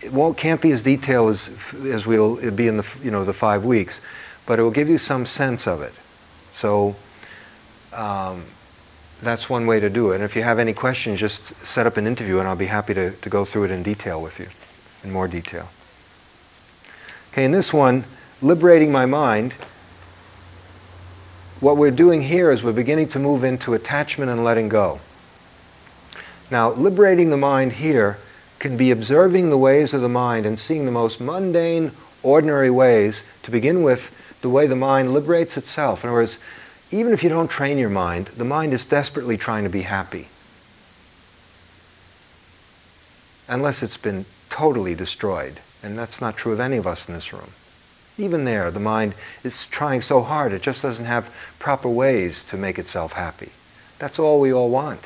[0.00, 1.48] it won't, can't be as detailed as,
[1.84, 4.00] as we'll be in the, you know, the five weeks,
[4.46, 5.92] but it will give you some sense of it.
[6.56, 6.96] So
[7.92, 8.44] um,
[9.22, 10.16] that's one way to do it.
[10.16, 12.94] And if you have any questions, just set up an interview and I'll be happy
[12.94, 14.48] to, to go through it in detail with you,
[15.02, 15.68] in more detail.
[17.32, 18.04] Okay, in this one,
[18.40, 19.52] liberating my mind,
[21.60, 25.00] what we're doing here is we're beginning to move into attachment and letting go.
[26.50, 28.18] Now, liberating the mind here
[28.58, 33.20] can be observing the ways of the mind and seeing the most mundane, ordinary ways
[33.42, 36.02] to begin with the way the mind liberates itself.
[36.02, 36.38] In other words,
[36.90, 40.28] even if you don't train your mind, the mind is desperately trying to be happy.
[43.46, 45.60] Unless it's been totally destroyed.
[45.82, 47.52] And that's not true of any of us in this room.
[48.16, 52.56] Even there, the mind is trying so hard, it just doesn't have proper ways to
[52.56, 53.50] make itself happy.
[53.98, 55.02] That's all we all want.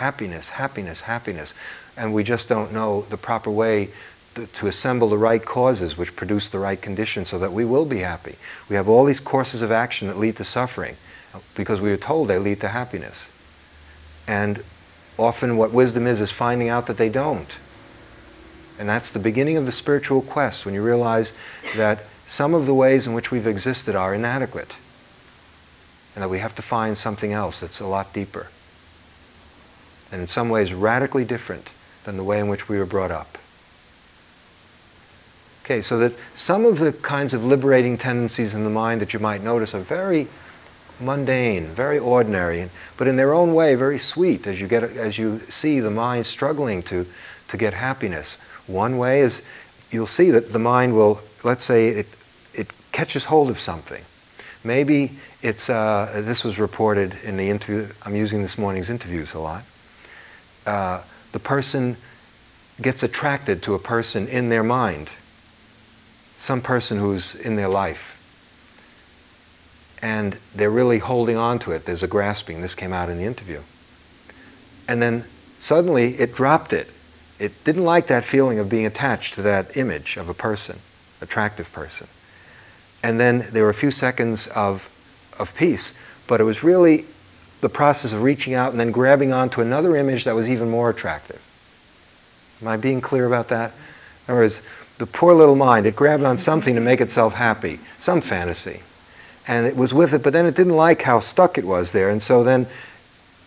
[0.00, 1.52] Happiness, happiness, happiness.
[1.94, 3.90] And we just don't know the proper way
[4.34, 7.98] to assemble the right causes which produce the right conditions so that we will be
[7.98, 8.36] happy.
[8.70, 10.96] We have all these courses of action that lead to suffering
[11.34, 13.14] uh, because we are told they lead to happiness.
[14.26, 14.64] And
[15.18, 17.50] often what wisdom is is finding out that they don't.
[18.78, 21.32] And that's the beginning of the spiritual quest when you realize
[21.76, 24.72] that some of the ways in which we've existed are inadequate
[26.14, 28.46] and that we have to find something else that's a lot deeper
[30.10, 31.68] and in some ways radically different
[32.04, 33.38] than the way in which we were brought up.
[35.64, 39.20] Okay, so that some of the kinds of liberating tendencies in the mind that you
[39.20, 40.26] might notice are very
[40.98, 45.40] mundane, very ordinary, but in their own way very sweet as you get as you
[45.48, 47.06] see the mind struggling to
[47.48, 48.36] to get happiness.
[48.66, 49.40] One way is
[49.90, 52.06] you'll see that the mind will, let's say, it
[52.52, 54.02] it catches hold of something.
[54.64, 57.88] Maybe it's uh, this was reported in the interview.
[58.02, 59.64] I'm using this morning's interviews a lot.
[60.70, 61.02] Uh,
[61.32, 61.96] the person
[62.80, 65.10] gets attracted to a person in their mind
[66.44, 68.16] some person who's in their life
[70.00, 71.84] and they're really holding on to it.
[71.84, 72.62] There's a grasping.
[72.62, 73.60] This came out in the interview.
[74.86, 75.24] And then
[75.60, 76.88] suddenly it dropped it.
[77.40, 80.78] It didn't like that feeling of being attached to that image of a person,
[81.20, 82.06] attractive person.
[83.02, 84.88] And then there were a few seconds of,
[85.36, 85.92] of peace,
[86.28, 87.06] but it was really
[87.60, 90.90] the process of reaching out and then grabbing onto another image that was even more
[90.90, 91.40] attractive.
[92.62, 93.72] Am I being clear about that?
[94.26, 94.60] In other words,
[94.98, 98.80] the poor little mind, it grabbed on something to make itself happy, some fantasy.
[99.46, 102.10] And it was with it, but then it didn't like how stuck it was there.
[102.10, 102.66] And so then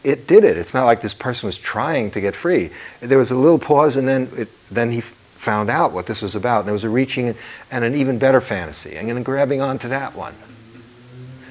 [0.04, 0.58] it did it.
[0.58, 2.72] It's not like this person was trying to get free.
[3.00, 5.02] There was a little pause, and then, it, then he
[5.38, 6.60] found out what this was about.
[6.60, 7.36] And there was a reaching
[7.72, 10.34] and an even better fantasy, and then grabbing onto that one.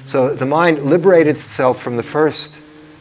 [0.08, 2.50] So the mind liberated itself from the first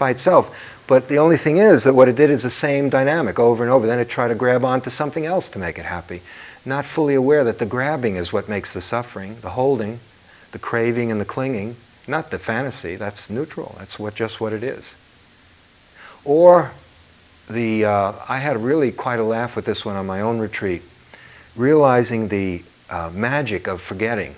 [0.01, 0.53] by itself.
[0.87, 3.71] But the only thing is that what it did is the same dynamic over and
[3.71, 3.87] over.
[3.87, 6.21] Then it tried to grab onto something else to make it happy
[6.65, 9.99] not fully aware that the grabbing is what makes the suffering, the holding,
[10.51, 11.75] the craving and the clinging,
[12.07, 14.83] not the fantasy, that's neutral, that's what, just what it is.
[16.23, 16.71] Or
[17.49, 20.83] the, uh, I had really quite a laugh with this one on my own retreat.
[21.55, 24.35] realizing the uh, magic of forgetting,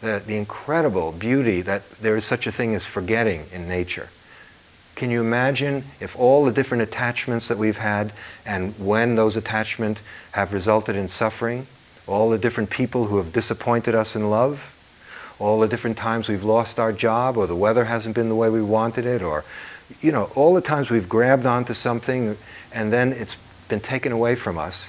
[0.00, 4.08] the, the incredible beauty that there is such a thing as forgetting in nature.
[4.98, 8.12] Can you imagine if all the different attachments that we've had
[8.44, 10.00] and when those attachments
[10.32, 11.68] have resulted in suffering,
[12.08, 14.60] all the different people who have disappointed us in love,
[15.38, 18.50] all the different times we've lost our job or the weather hasn't been the way
[18.50, 19.44] we wanted it or
[20.00, 22.36] you know all the times we've grabbed onto something
[22.72, 23.36] and then it's
[23.68, 24.86] been taken away from us.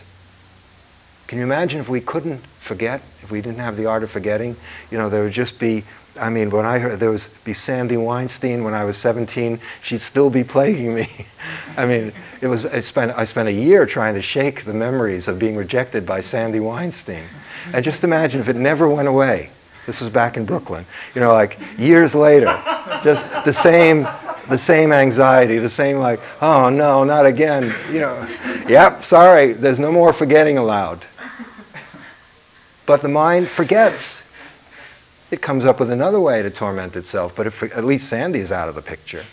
[1.27, 4.55] Can you imagine if we couldn't forget if we didn't have the art of forgetting?
[4.89, 5.83] You know there would just be
[6.17, 10.01] I mean, when I heard there was be Sandy Weinstein when I was 17, she'd
[10.01, 11.09] still be plaguing me.
[11.77, 15.27] I mean, it was I spent I spent a year trying to shake the memories
[15.27, 17.25] of being rejected by Sandy Weinstein,
[17.73, 19.49] and just imagine if it never went away.
[19.85, 20.85] This was back in Brooklyn.
[21.15, 22.61] You know, like years later,
[23.03, 24.07] just the same
[24.49, 27.75] the same anxiety, the same like, oh no, not again.
[27.91, 28.27] You know,
[28.67, 31.05] yep, sorry, there's no more forgetting allowed.
[32.85, 34.03] But the mind forgets
[35.31, 38.51] it comes up with another way to torment itself, but if at least Sandy is
[38.51, 39.25] out of the picture,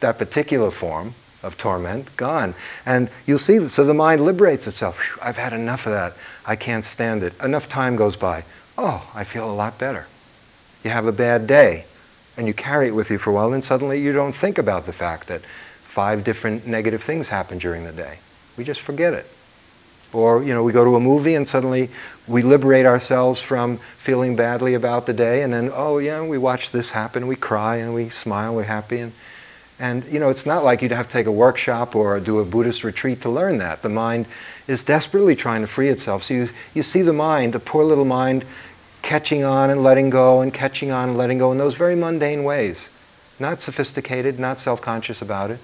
[0.00, 2.54] that particular form of torment gone.
[2.84, 4.96] And you'll see, so the mind liberates itself.
[4.96, 6.14] Whew, I've had enough of that.
[6.46, 7.34] I can't stand it.
[7.42, 8.44] Enough time goes by.
[8.76, 10.06] Oh, I feel a lot better.
[10.84, 11.84] You have a bad day,
[12.36, 14.86] and you carry it with you for a while, and suddenly you don't think about
[14.86, 15.42] the fact that
[15.92, 18.18] five different negative things happen during the day.
[18.56, 19.26] We just forget it.
[20.12, 21.90] Or, you know, we go to a movie and suddenly
[22.26, 26.70] we liberate ourselves from feeling badly about the day and then, oh yeah, we watch
[26.70, 29.00] this happen, we cry and we smile, we're happy.
[29.00, 29.12] And,
[29.78, 32.44] and, you know, it's not like you'd have to take a workshop or do a
[32.44, 33.82] Buddhist retreat to learn that.
[33.82, 34.26] The mind
[34.66, 36.24] is desperately trying to free itself.
[36.24, 38.44] So you, you see the mind, the poor little mind,
[39.02, 42.44] catching on and letting go and catching on and letting go in those very mundane
[42.44, 42.88] ways.
[43.38, 45.60] Not sophisticated, not self-conscious about it.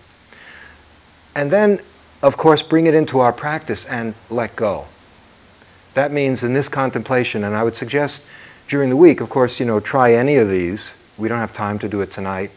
[1.34, 1.80] And then
[2.24, 4.86] of course, bring it into our practice and let go.
[5.92, 8.22] That means in this contemplation, and I would suggest
[8.66, 10.80] during the week, of course, you know, try any of these.
[11.18, 12.50] We don't have time to do it tonight,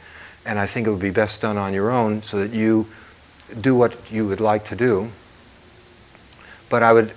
[0.45, 2.87] and I think it would be best done on your own so that you
[3.59, 5.11] do what you would like to do.
[6.69, 7.11] But I would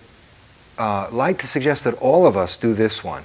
[0.77, 3.23] uh, like to suggest that all of us do this one.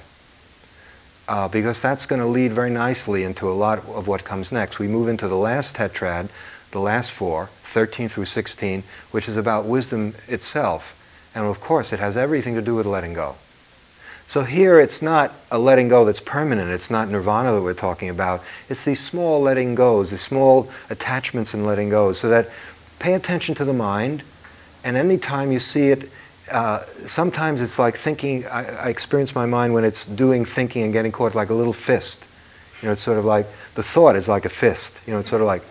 [1.26, 4.78] Uh, because that's going to lead very nicely into a lot of what comes next.
[4.78, 6.28] We move into the last tetrad,
[6.70, 10.96] the last four, 13 through 16, which is about wisdom itself.
[11.34, 13.34] And of course, it has everything to do with letting go.
[14.26, 16.70] So here it's not a letting go that's permanent.
[16.70, 18.42] It's not nirvana that we're talking about.
[18.70, 22.18] It's these small letting goes, these small attachments and letting goes.
[22.18, 22.48] So that
[22.98, 24.22] pay attention to the mind,
[24.82, 26.10] and anytime you see it,
[26.50, 30.94] uh, sometimes it's like thinking, I, I experience my mind when it's doing thinking and
[30.94, 32.20] getting caught like a little fist.
[32.80, 34.92] You know, it's sort of like, the thought is like a fist.
[35.06, 35.62] You know, it's sort of like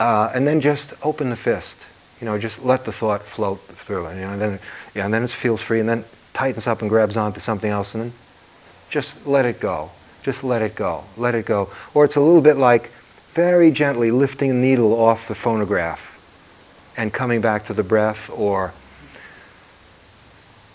[0.00, 1.76] uh, and then just open the fist.
[2.20, 4.58] You know, just let the thought float through, you know, and then
[4.94, 7.94] yeah, and then it feels free, and then tightens up and grabs onto something else,
[7.94, 8.12] and then
[8.90, 9.90] just let it go.
[10.22, 11.04] Just let it go.
[11.16, 11.70] Let it go.
[11.92, 12.90] Or it's a little bit like
[13.34, 16.00] very gently lifting a needle off the phonograph
[16.96, 18.72] and coming back to the breath, or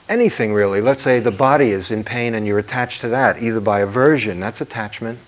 [0.07, 0.82] anything really.
[0.82, 4.39] Let's say the body is in pain and you're attached to that, either by aversion,
[4.39, 5.20] that's attachment.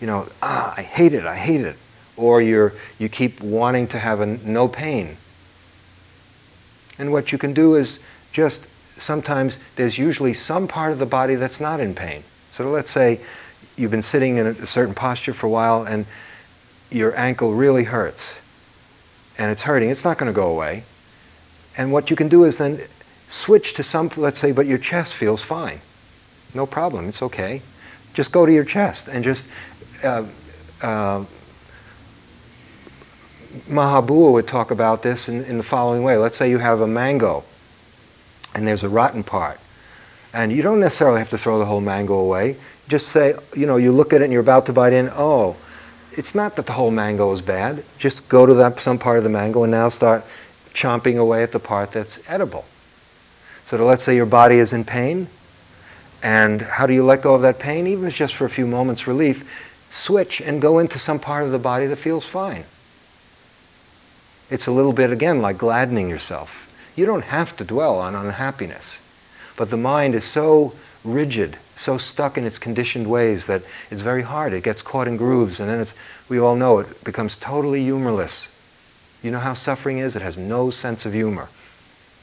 [0.00, 1.76] You know, ah, I hate it, I hate it
[2.16, 5.16] or you're, you keep wanting to have a, no pain.
[6.98, 7.98] And what you can do is
[8.32, 8.62] just
[8.98, 12.24] sometimes there's usually some part of the body that's not in pain.
[12.56, 13.20] So let's say
[13.76, 16.06] you've been sitting in a certain posture for a while and
[16.90, 18.22] your ankle really hurts
[19.38, 19.90] and it's hurting.
[19.90, 20.84] It's not going to go away.
[21.76, 22.80] And what you can do is then
[23.28, 25.80] switch to some, let's say, but your chest feels fine.
[26.54, 27.08] No problem.
[27.08, 27.60] It's okay.
[28.14, 29.42] Just go to your chest and just
[30.02, 30.24] uh,
[30.80, 31.24] uh,
[33.68, 36.16] Mahabua would talk about this in, in the following way.
[36.16, 37.44] Let's say you have a mango
[38.54, 39.60] and there's a rotten part.
[40.32, 42.56] And you don't necessarily have to throw the whole mango away.
[42.88, 45.56] Just say, you know, you look at it and you're about to bite in, oh,
[46.12, 47.84] it's not that the whole mango is bad.
[47.98, 50.24] Just go to that, some part of the mango and now start
[50.74, 52.64] chomping away at the part that's edible.
[53.70, 55.28] So to, let's say your body is in pain,
[56.22, 57.86] and how do you let go of that pain?
[57.86, 59.48] Even if it's just for a few moments relief,
[59.90, 62.64] switch and go into some part of the body that feels fine.
[64.48, 66.50] It's a little bit, again, like gladdening yourself.
[66.94, 68.84] You don't have to dwell on unhappiness.
[69.56, 70.74] But the mind is so
[71.04, 74.52] rigid, so stuck in its conditioned ways that it's very hard.
[74.52, 75.86] It gets caught in grooves, and then
[76.28, 78.46] we all know it becomes totally humorless.
[79.22, 80.14] You know how suffering is?
[80.14, 81.48] It has no sense of humor.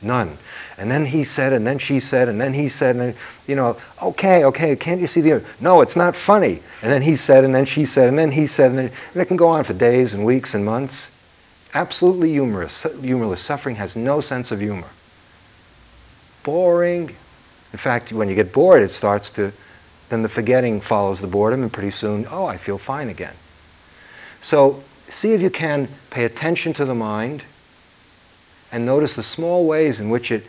[0.02, 0.38] None.
[0.78, 3.16] And then he said, and then she said, and then he said, and then,
[3.48, 5.46] you know, okay, okay, can't you see the other?
[5.60, 6.62] No, it's not funny.
[6.82, 9.22] And then he said, and then she said, and then he said, and, then, and
[9.22, 11.08] it can go on for days and weeks and months
[11.74, 13.42] absolutely humorous, humorless.
[13.42, 14.90] Suffering has no sense of humor.
[16.44, 17.16] boring.
[17.72, 19.52] In fact, when you get bored, it starts to,
[20.10, 23.34] then the forgetting follows the boredom, and pretty soon, oh, I feel fine again.
[24.42, 27.44] So see if you can pay attention to the mind
[28.72, 30.44] and notice the small ways in which it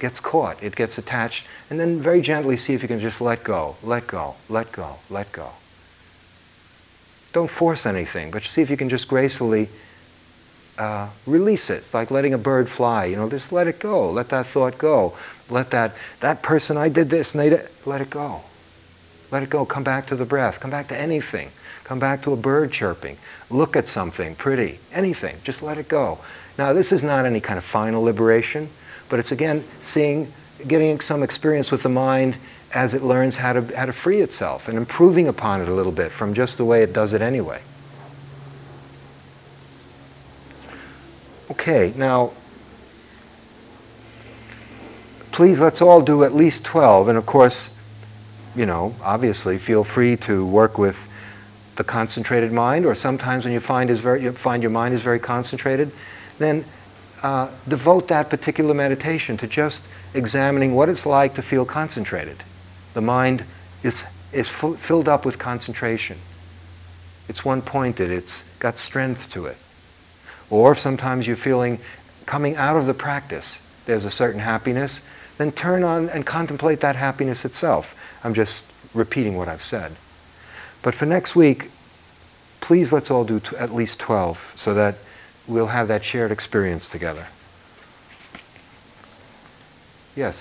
[0.00, 3.44] gets caught, it gets attached, and then very gently see if you can just let
[3.44, 5.50] go, let go, let go, let go.
[7.32, 9.68] Don't force anything, but see if you can just gracefully
[10.78, 11.78] uh, release it.
[11.84, 13.06] It's like letting a bird fly.
[13.06, 14.10] You know, just let it go.
[14.10, 15.16] Let that thought go.
[15.50, 18.42] Let that that person I did this and they did, let it go.
[19.30, 19.64] Let it go.
[19.64, 20.60] Come back to the breath.
[20.60, 21.50] Come back to anything.
[21.84, 23.16] Come back to a bird chirping.
[23.50, 24.78] Look at something pretty.
[24.92, 25.36] Anything.
[25.44, 26.18] Just let it go.
[26.58, 28.68] Now, this is not any kind of final liberation,
[29.08, 30.32] but it's again seeing,
[30.66, 32.36] getting some experience with the mind
[32.72, 35.92] as it learns how to, how to free itself and improving upon it a little
[35.92, 37.60] bit from just the way it does it anyway.
[41.50, 42.32] Okay, now,
[45.32, 47.08] please let's all do at least 12.
[47.08, 47.68] And of course,
[48.54, 50.96] you know, obviously feel free to work with
[51.76, 55.00] the concentrated mind, or sometimes when you find, is very, you find your mind is
[55.00, 55.90] very concentrated,
[56.38, 56.64] then
[57.22, 59.80] uh, devote that particular meditation to just
[60.14, 62.42] examining what it's like to feel concentrated.
[62.94, 63.44] The mind
[63.82, 66.18] is, is filled up with concentration.
[67.28, 69.56] It's one pointed, it's got strength to it.
[70.52, 71.78] Or if sometimes you're feeling
[72.26, 75.00] coming out of the practice, there's a certain happiness,
[75.38, 77.94] then turn on and contemplate that happiness itself.
[78.22, 79.96] I'm just repeating what I've said.
[80.82, 81.70] But for next week,
[82.60, 84.96] please let's all do t- at least 12 so that
[85.46, 87.28] we'll have that shared experience together.
[90.14, 90.36] Yes?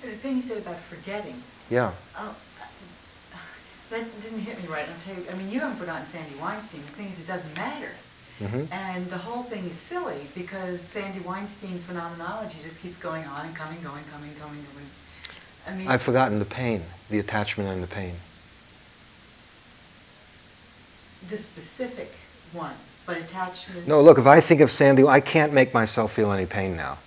[0.00, 1.92] The thing you said about forgetting, Yeah.
[2.16, 2.34] oh,
[3.90, 4.86] that didn't hit me right.
[4.88, 6.80] I'm telling you, I mean, you haven't forgotten Sandy Weinstein.
[6.86, 7.90] The thing is, it doesn't matter.
[8.40, 13.46] Hmm And the whole thing is silly because Sandy Weinstein phenomenology just keeps going on
[13.46, 14.86] and coming, going, coming, going, going.
[15.68, 18.14] I mean, I've forgotten the pain, the attachment and the pain.
[21.28, 22.12] the specific
[22.52, 22.74] one,
[23.06, 23.86] but attachment.
[23.86, 26.98] No, look, if I think of Sandy, I can't make myself feel any pain now.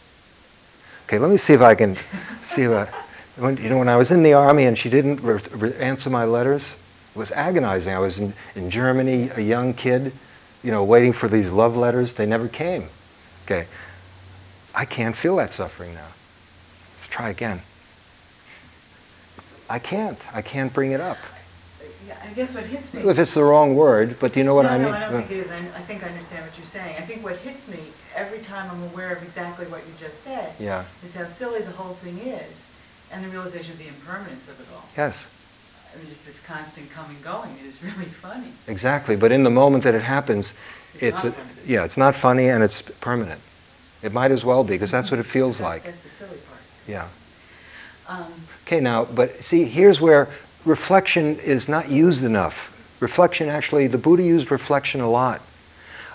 [1.07, 1.97] Okay, let me see if I can
[2.55, 2.89] see if I,
[3.41, 5.23] when, you know, when I was in the army and she didn't
[5.79, 6.63] answer my letters,
[7.13, 7.93] it was agonizing.
[7.93, 10.13] I was in, in Germany, a young kid,
[10.64, 12.14] you know, waiting for these love letters.
[12.14, 12.89] They never came.
[13.45, 13.68] Okay,
[14.74, 16.07] I can't feel that suffering now.
[16.99, 17.61] Let's try again.
[19.70, 20.20] I can't.
[20.34, 21.18] I can't bring it up.
[22.07, 23.01] Yeah, I guess what hits me.
[23.09, 24.88] If it's the wrong word, but do you know what no, I mean?
[24.88, 25.51] No, I don't think it is.
[25.51, 26.97] I, I think I understand what you're saying.
[26.97, 27.80] I think what hits me
[28.16, 30.84] every time I'm aware of exactly what you just said Yeah.
[31.05, 32.51] is how silly the whole thing is,
[33.11, 34.88] and the realization of the impermanence of it all.
[34.97, 35.16] Yes.
[35.93, 38.47] I mean, just this constant coming going is really funny.
[38.67, 40.53] Exactly, but in the moment that it happens,
[40.95, 43.41] It's it's, not a- yeah, it's not funny and it's permanent.
[44.01, 45.83] It might as well be because that's what it feels That- like.
[45.83, 46.59] That's the silly part.
[46.87, 47.07] Yeah.
[48.07, 48.25] Um,
[48.65, 50.29] Okay, now, but see, here's where
[50.65, 52.55] reflection is not used enough.
[53.01, 55.41] Reflection, actually, the Buddha used reflection a lot.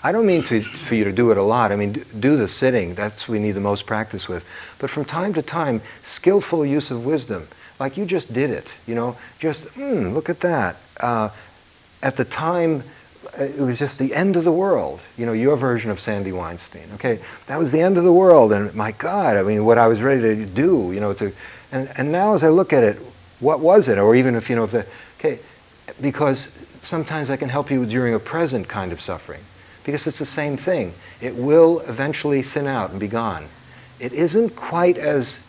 [0.01, 1.71] I don't mean to, for you to do it a lot.
[1.71, 2.95] I mean, do the sitting.
[2.95, 4.43] That's what we need the most practice with.
[4.79, 7.47] But from time to time, skillful use of wisdom.
[7.79, 10.75] Like you just did it, you know, just, hmm, look at that.
[10.99, 11.29] Uh,
[12.01, 12.83] at the time,
[13.37, 14.99] uh, it was just the end of the world.
[15.17, 16.89] You know, your version of Sandy Weinstein.
[16.95, 19.87] Okay, that was the end of the world, and my God, I mean, what I
[19.87, 21.31] was ready to do, you know, to,
[21.71, 22.97] and, and now as I look at it,
[23.39, 23.97] what was it?
[23.97, 24.85] Or even if, you know, if the,
[25.19, 25.39] okay,
[26.01, 26.49] because
[26.81, 29.41] sometimes I can help you during a present kind of suffering.
[29.83, 30.93] Because it's the same thing.
[31.21, 33.47] It will eventually thin out and be gone.
[33.99, 35.39] It isn't quite as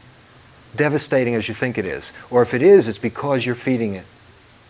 [0.76, 2.04] devastating as you think it is.
[2.30, 4.04] Or if it is, it's because you're feeding it.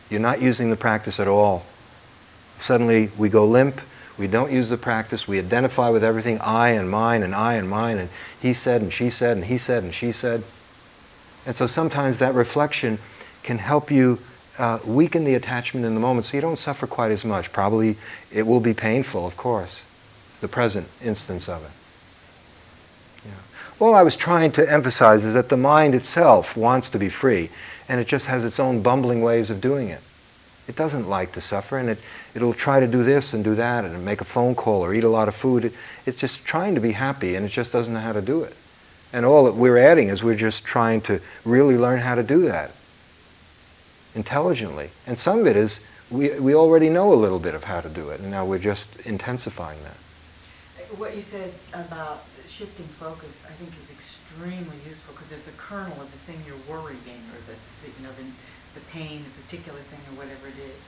[0.09, 1.65] You're not using the practice at all.
[2.63, 3.81] Suddenly we go limp,
[4.19, 7.69] we don't use the practice, we identify with everything I and mine and I and
[7.69, 10.43] mine and he said and she said and he said and she said.
[11.47, 12.99] And so sometimes that reflection
[13.43, 14.19] can help you
[14.59, 17.51] uh, weaken the attachment in the moment so you don't suffer quite as much.
[17.51, 17.97] Probably
[18.31, 19.81] it will be painful, of course,
[20.41, 21.71] the present instance of it.
[23.81, 27.49] All I was trying to emphasize is that the mind itself wants to be free,
[27.89, 30.03] and it just has its own bumbling ways of doing it.
[30.69, 31.99] It doesn't like to suffer, and it,
[32.35, 35.03] it'll try to do this and do that, and make a phone call or eat
[35.03, 35.65] a lot of food.
[35.65, 35.73] It,
[36.05, 38.55] it's just trying to be happy, and it just doesn't know how to do it.
[39.15, 42.43] And all that we're adding is we're just trying to really learn how to do
[42.43, 42.73] that
[44.15, 44.91] intelligently.
[45.07, 47.89] And some of it is we, we already know a little bit of how to
[47.89, 49.97] do it, and now we're just intensifying that.
[50.99, 52.25] What you said about
[52.61, 56.61] shifting focus, I think, is extremely useful because there's the kernel of the thing you're
[56.69, 58.29] worrying, or the, the you know the,
[58.79, 60.81] the pain, the particular thing, or whatever it is,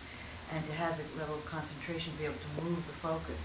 [0.53, 3.41] and to have the level of concentration, be able to move the focus,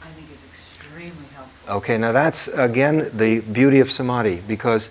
[0.00, 1.74] I think is extremely helpful.
[1.74, 4.88] Okay, now that's again the beauty of samadhi because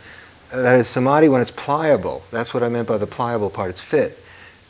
[0.52, 2.24] that is samadhi when it's pliable.
[2.30, 3.70] That's what I meant by the pliable part.
[3.70, 4.22] It's fit.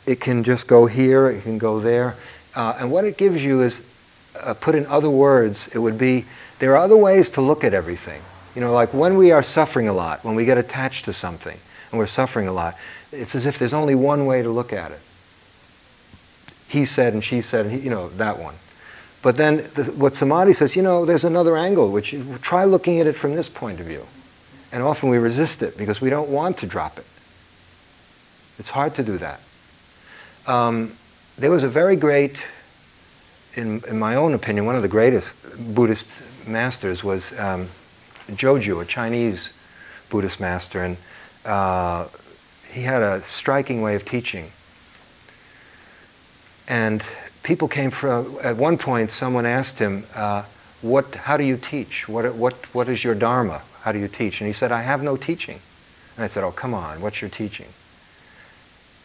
[0.06, 2.14] It can just go here, it can go there.
[2.54, 3.80] Uh, and what it gives you is,
[4.38, 6.24] uh, put in other words, it would be
[6.60, 8.22] there are other ways to look at everything.
[8.54, 11.58] You know, like when we are suffering a lot, when we get attached to something
[11.90, 12.76] and we're suffering a lot,
[13.10, 15.00] it's as if there's only one way to look at it.
[16.68, 18.54] He said and she said, and he, you know, that one.
[19.22, 23.06] But then the, what samadhi says, you know, there's another angle, which try looking at
[23.06, 24.06] it from this point of view.
[24.72, 27.06] And often we resist it because we don't want to drop it.
[28.58, 29.40] It's hard to do that.
[30.46, 30.96] Um,
[31.38, 32.36] there was a very great,
[33.54, 35.36] in, in my own opinion, one of the greatest
[35.74, 36.06] Buddhist
[36.46, 37.68] masters was um,
[38.28, 39.50] Joju, a Chinese
[40.08, 40.96] Buddhist master, and
[41.44, 42.06] uh,
[42.72, 44.50] he had a striking way of teaching.
[46.68, 47.02] And
[47.42, 50.44] people came from, at one point, someone asked him, uh,
[50.82, 52.08] what, how do you teach?
[52.08, 53.62] What, what, what is your Dharma?
[53.82, 54.40] How do you teach?
[54.40, 55.60] And he said, I have no teaching.
[56.16, 57.66] And I said, Oh, come on, what's your teaching?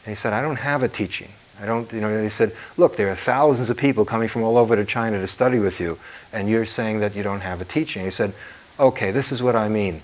[0.05, 1.29] And he said, I don't have a teaching.
[1.61, 4.57] I don't, you know, he said, look, there are thousands of people coming from all
[4.57, 5.97] over to China to study with you,
[6.33, 8.03] and you're saying that you don't have a teaching.
[8.03, 8.33] He said,
[8.79, 10.01] okay, this is what I mean.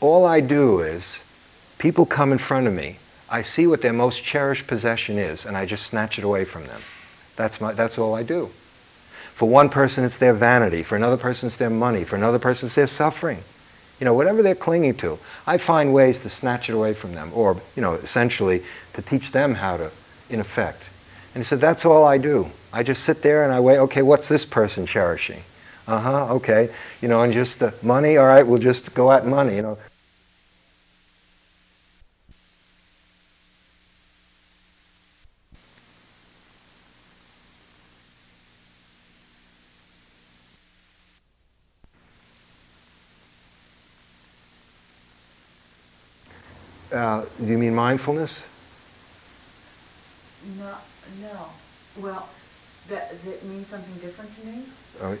[0.00, 1.20] All I do is,
[1.78, 5.56] people come in front of me, I see what their most cherished possession is, and
[5.56, 6.82] I just snatch it away from them.
[7.36, 8.50] That's, my, that's all I do.
[9.36, 10.82] For one person, it's their vanity.
[10.82, 12.04] For another person, it's their money.
[12.04, 13.38] For another person, it's their suffering.
[14.00, 17.30] You know, whatever they're clinging to, I find ways to snatch it away from them,
[17.34, 18.64] or, you know, essentially
[18.94, 19.90] to teach them how to
[20.30, 20.82] in effect.
[21.34, 22.50] And he said, That's all I do.
[22.72, 25.42] I just sit there and I wait, okay, what's this person cherishing?
[25.86, 26.70] Uh huh, okay.
[27.00, 29.78] You know, and just the money, all right, we'll just go at money, you know.
[46.92, 48.40] Uh, do you mean mindfulness?
[50.58, 50.74] No,
[51.22, 51.91] no.
[52.02, 52.28] Well,
[52.88, 54.64] that, that means something different to me?
[55.00, 55.16] Uh,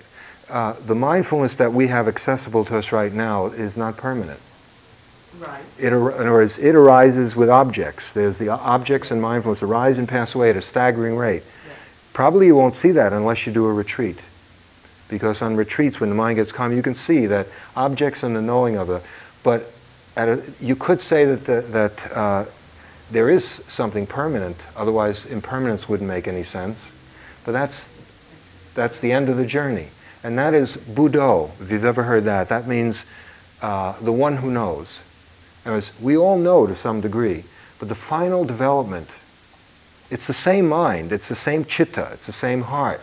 [0.52, 4.40] uh, the mindfulness that we have accessible to us right now is not permanent.
[5.38, 5.62] Right.
[5.78, 8.12] It, in other words, it arises with objects.
[8.12, 11.42] There's the objects and mindfulness arise and pass away at a staggering rate.
[11.66, 11.76] Yes.
[12.12, 14.18] Probably you won't see that unless you do a retreat.
[15.08, 18.42] Because on retreats, when the mind gets calm, you can see that objects and the
[18.42, 19.02] knowing of it.
[19.42, 19.72] But
[20.16, 22.44] a, you could say that, the, that uh,
[23.12, 26.78] there is something permanent, otherwise impermanence wouldn't make any sense.
[27.44, 27.86] But that's,
[28.74, 29.88] that's the end of the journey.
[30.24, 32.48] And that is Buddho, if you've ever heard that.
[32.48, 33.02] That means
[33.60, 34.98] uh, the one who knows.
[35.64, 37.44] As we all know to some degree,
[37.78, 39.08] but the final development,
[40.10, 43.00] it's the same mind, it's the same chitta, it's the same heart.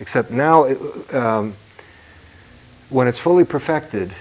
[0.00, 1.54] Except now, it, um,
[2.90, 4.12] when it's fully perfected,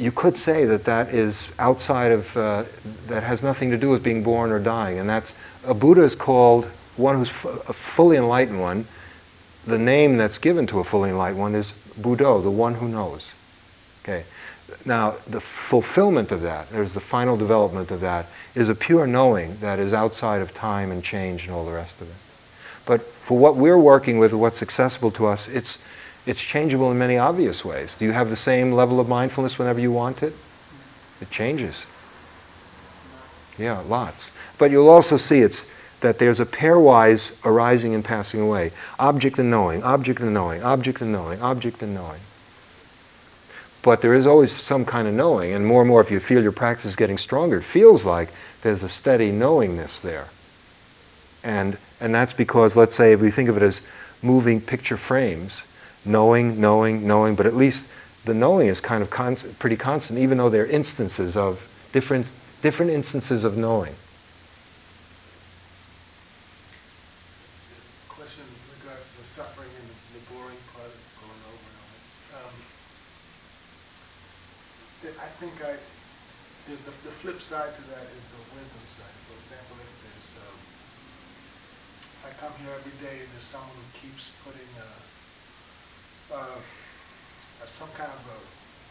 [0.00, 2.64] you could say that that is outside of, uh,
[3.06, 4.98] that has nothing to do with being born or dying.
[4.98, 5.32] And that's,
[5.66, 6.64] a Buddha is called
[6.96, 8.86] one who's f- a fully enlightened one.
[9.66, 13.32] The name that's given to a fully enlightened one is Buddho, the one who knows.
[14.02, 14.24] Okay.
[14.84, 19.58] Now, the fulfillment of that, there's the final development of that, is a pure knowing
[19.60, 22.16] that is outside of time and change and all the rest of it.
[22.86, 25.78] But for what we're working with, what's accessible to us, it's,
[26.26, 27.94] it's changeable in many obvious ways.
[27.98, 30.34] Do you have the same level of mindfulness whenever you want it?
[31.20, 31.76] It changes.
[33.58, 34.30] Yeah, lots.
[34.58, 35.60] But you'll also see it's
[36.00, 38.72] that there's a pairwise arising and passing away.
[38.98, 42.20] Object and knowing, object and knowing, object and knowing, object and knowing.
[43.82, 46.42] But there is always some kind of knowing, and more and more if you feel
[46.42, 48.30] your practice is getting stronger, it feels like
[48.62, 50.28] there's a steady knowingness there.
[51.42, 53.80] And, and that's because, let's say, if we think of it as
[54.22, 55.62] moving picture frames,
[56.04, 57.84] knowing, knowing, knowing, but at least
[58.24, 59.10] the knowing is kind of
[59.58, 61.60] pretty constant, even though there are instances of
[61.92, 62.26] different,
[62.62, 63.94] different instances of knowing.
[68.08, 72.44] Question in regards to the suffering and the boring part of going over and over.
[72.44, 72.54] Um,
[75.16, 75.80] I think I,
[76.68, 79.16] there's the, the flip side to that is the wisdom side.
[79.28, 80.58] For example, if there's, um,
[82.28, 85.10] I come here every day and there's someone who keeps putting uh,
[86.36, 86.60] uh,
[87.80, 88.36] some kind of a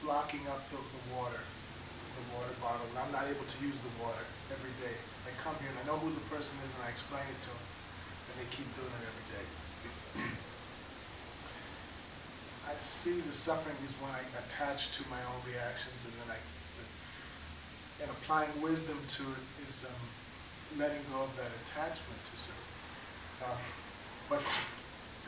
[0.10, 3.94] locking up the, the water, the water bottle, and I'm not able to use the
[4.02, 4.98] water every day.
[5.30, 7.54] I come here and I know who the person is and I explain it to
[7.54, 9.46] them, and they keep doing it every day.
[12.74, 12.76] I
[13.06, 16.42] see the suffering is when I attach to my own reactions, and then I,
[18.02, 20.02] and applying wisdom to it is um,
[20.82, 23.54] letting go of that attachment to certain.
[23.54, 23.62] Um,
[24.34, 24.42] but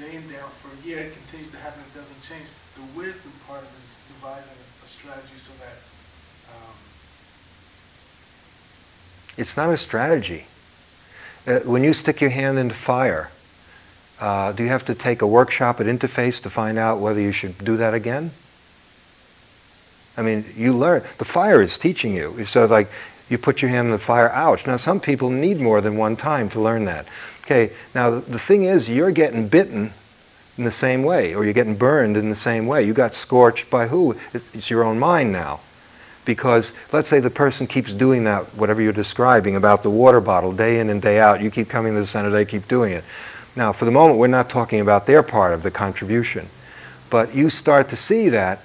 [0.03, 2.47] out for a year, it continues to happen, it doesn't change.
[2.75, 4.49] The wisdom part is devising
[4.83, 5.77] a strategy so that
[6.55, 6.75] um,
[9.37, 10.45] It's not a strategy.
[11.45, 13.29] Uh, when you stick your hand into fire,
[14.19, 17.31] uh, do you have to take a workshop at Interface to find out whether you
[17.31, 18.31] should do that again?
[20.17, 21.03] I mean, you learn.
[21.19, 22.45] The fire is teaching you.
[22.45, 22.89] So, like,
[23.29, 24.67] you put your hand in the fire, ouch.
[24.67, 27.05] Now, some people need more than one time to learn that.
[27.43, 29.93] Okay, now the thing is, you're getting bitten
[30.57, 32.83] in the same way, or you're getting burned in the same way.
[32.83, 34.15] You got scorched by who?
[34.53, 35.59] It's your own mind now.
[36.23, 40.53] Because let's say the person keeps doing that, whatever you're describing about the water bottle,
[40.53, 41.41] day in and day out.
[41.41, 43.03] You keep coming to the center, they keep doing it.
[43.55, 46.47] Now, for the moment, we're not talking about their part of the contribution.
[47.09, 48.59] But you start to see that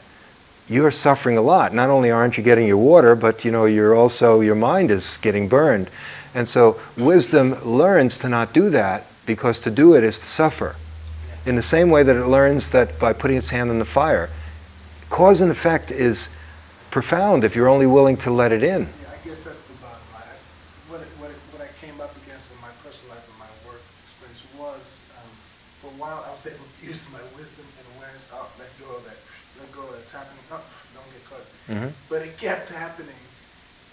[0.69, 1.73] you're suffering a lot.
[1.73, 5.17] Not only aren't you getting your water, but you know, you're also, your mind is
[5.23, 5.89] getting burned.
[6.37, 10.77] And so wisdom learns to not do that because to do it is to suffer.
[11.47, 14.29] In the same way that it learns that by putting its hand in the fire,
[15.09, 16.29] cause and effect is
[16.91, 18.83] profound if you're only willing to let it in.
[18.83, 20.37] Yeah, I guess that's the bottom line.
[20.93, 23.49] What, it, what, it, what I came up against in my personal life and my
[23.65, 24.85] work experience was,
[25.17, 25.33] um,
[25.81, 28.93] for a while I was able to use my wisdom and awareness, oh, let go
[28.93, 29.17] of that,
[29.57, 30.61] let go of that, it's happening, oh,
[30.93, 31.49] don't get caught.
[31.73, 31.97] Mm-hmm.
[32.13, 33.25] But it kept happening,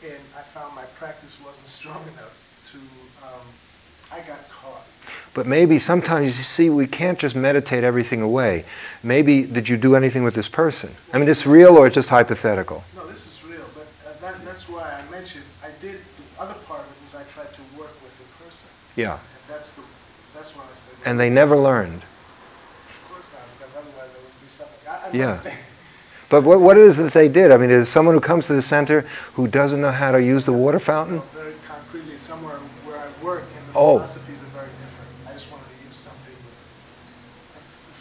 [0.03, 1.31] and I found my practice
[1.83, 2.33] strong enough
[2.71, 2.77] to.
[3.27, 3.45] Um,
[4.09, 4.85] I got caught.
[5.33, 8.63] But maybe sometimes you see we can't just meditate everything away.
[9.03, 10.95] Maybe did you do anything with this person?
[11.11, 12.85] I mean, it's real or it's just hypothetical?
[12.95, 13.65] No, this is real.
[13.73, 15.99] But uh, that, that's why I mentioned I did.
[15.99, 18.67] The other part of it was I tried to work with the person.
[18.95, 19.15] Yeah.
[19.15, 19.81] And that's the.
[20.33, 21.09] That's what I said.
[21.09, 22.01] And they never learned.
[22.01, 24.87] Of course not, because otherwise there would be something.
[24.87, 25.55] I, I yeah.
[26.33, 27.51] But what, what is it that they did?
[27.51, 29.01] I mean, is someone who comes to the center
[29.35, 31.21] who doesn't know how to use the water fountain?
[31.35, 33.99] Well, very concretely, somewhere where I work, and the oh.
[33.99, 35.11] philosophies are very different.
[35.27, 36.35] I just wanted to use something.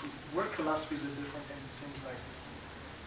[0.02, 2.16] With, work philosophies are different, and it seems like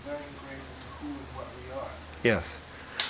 [0.05, 1.89] very ingrained into who and what we are.
[2.23, 2.43] Yes.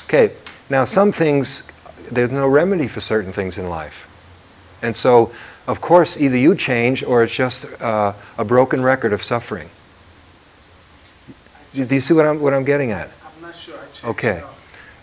[0.06, 0.36] Okay.
[0.70, 1.64] Now, some things
[2.12, 3.95] there's no remedy for certain things in life,
[4.82, 5.34] and so,
[5.68, 9.70] of course, either you change or it's just uh, a broken record of suffering.
[11.74, 13.10] Do you see what I'm, what I'm getting at?
[13.36, 13.80] I'm not sure.
[14.03, 14.43] okay.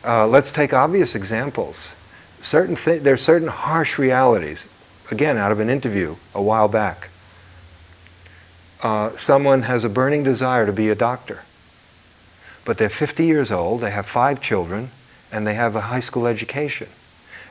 [0.04, 1.76] Uh, let's take obvious examples.
[2.42, 4.58] Certain th- there are certain harsh realities.
[5.10, 7.08] Again, out of an interview a while back.
[8.82, 11.42] Uh, someone has a burning desire to be a doctor.
[12.64, 14.90] But they're 50 years old, they have five children,
[15.30, 16.88] and they have a high school education.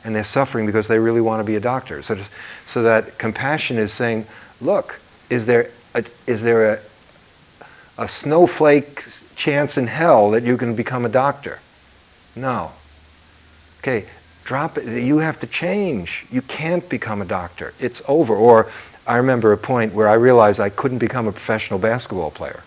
[0.04, 2.02] And they're suffering because they really want to be a doctor.
[2.02, 2.18] So,
[2.66, 4.26] so that compassion is saying,
[4.60, 6.78] look, is there a, is there a,
[7.98, 9.04] a snowflake
[9.36, 11.58] chance in hell that you can become a doctor.
[12.34, 12.72] No.
[13.80, 14.06] Okay,
[14.44, 15.02] drop it.
[15.02, 16.26] You have to change.
[16.30, 17.74] You can't become a doctor.
[17.78, 18.34] It's over.
[18.34, 18.70] Or
[19.06, 22.62] I remember a point where I realized I couldn't become a professional basketball player.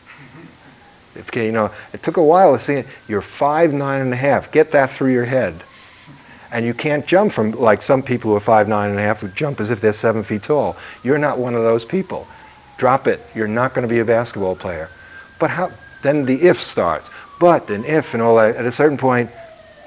[1.18, 2.88] Okay, you know, it took a while to see it.
[3.08, 4.52] you're five, nine and a half.
[4.52, 5.64] Get that through your head.
[6.52, 9.20] And you can't jump from like some people who are five, nine and a half
[9.20, 10.76] who jump as if they're seven feet tall.
[11.04, 12.28] You're not one of those people.
[12.78, 13.22] Drop it.
[13.34, 14.90] You're not going to be a basketball player.
[15.40, 15.72] But how,
[16.04, 17.10] then the if starts.
[17.40, 19.32] But and if and all that, at a certain point,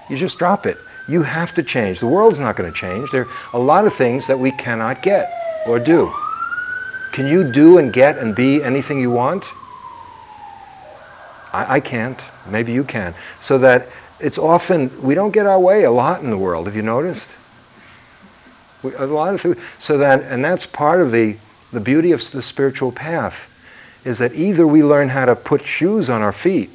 [0.09, 0.79] you just drop it.
[1.09, 2.01] You have to change.
[2.01, 3.11] The world's not going to change.
[3.11, 5.33] There are a lot of things that we cannot get
[5.67, 6.13] or do.
[7.13, 9.45] Can you do and get and be anything you want?
[11.53, 12.19] I, I can't.
[12.47, 13.15] Maybe you can.
[13.43, 13.89] So that
[14.21, 16.67] it's often, we don't get our way a lot in the world.
[16.67, 17.27] Have you noticed?
[18.83, 19.59] We, a lot of food.
[19.81, 21.37] So that, and that's part of the,
[21.73, 23.35] the beauty of the spiritual path
[24.05, 26.71] is that either we learn how to put shoes on our feet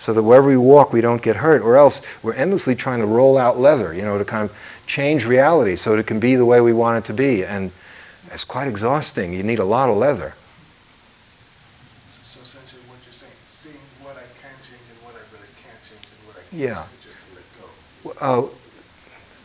[0.00, 3.06] so that wherever we walk we don't get hurt, or else we're endlessly trying to
[3.06, 6.44] roll out leather, you know, to kind of change reality so it can be the
[6.44, 7.44] way we want it to be.
[7.44, 7.70] And
[8.32, 9.32] it's quite exhausting.
[9.32, 10.34] You need a lot of leather.
[12.32, 15.78] So essentially what you're saying, seeing what I can change and what I really can't
[15.88, 16.84] change and what I can't yeah.
[17.02, 18.48] just let go.
[18.48, 18.48] Uh,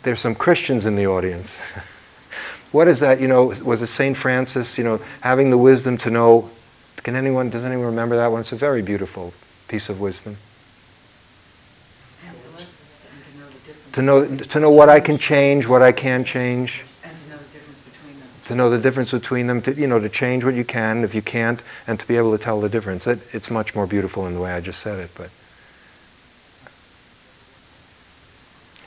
[0.03, 1.49] there's some Christians in the audience.
[2.71, 3.19] what is that?
[3.19, 4.15] You know, was it St.
[4.17, 6.49] Francis, you know, having the wisdom to know
[7.05, 8.41] can anyone, does anyone remember that one?
[8.41, 9.31] It's a very beautiful
[9.67, 10.37] piece of wisdom.
[13.95, 16.81] To know, to know what I can change, what I can change.
[18.47, 19.61] To know the difference between them.
[19.61, 22.37] To, you know, to change what you can, if you can't, and to be able
[22.37, 23.07] to tell the difference.
[23.07, 25.11] It, it's much more beautiful in the way I just said it.
[25.15, 25.29] But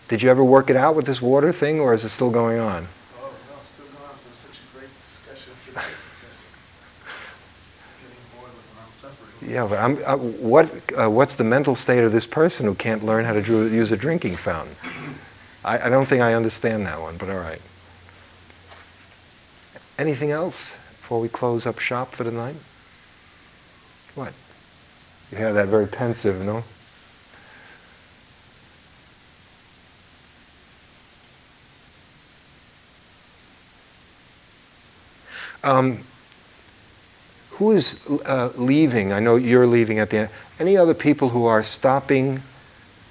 [0.09, 2.59] did you ever work it out with this water thing, or is it still going
[2.59, 2.87] on?
[9.41, 13.05] yeah, but I'm, I, what, uh, what's the mental state of this person who can't
[13.05, 14.75] learn how to drew, use a drinking fountain?
[15.65, 17.61] I, I, don't think I understand that one, but all right.
[19.99, 20.57] Anything else
[21.01, 22.57] before we close up shop for the night?
[24.15, 24.33] What?
[25.31, 26.65] You have that very pensive, no?
[35.63, 36.05] Um,
[37.59, 39.13] who is uh, leaving?
[39.13, 40.31] I know you're leaving at the end.
[40.61, 42.43] Any other people who are stopping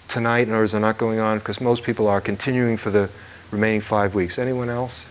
[0.07, 1.39] tonight or is it not going on?
[1.39, 3.09] Because most people are continuing for the
[3.51, 4.39] remaining five weeks.
[4.39, 5.03] Anyone else?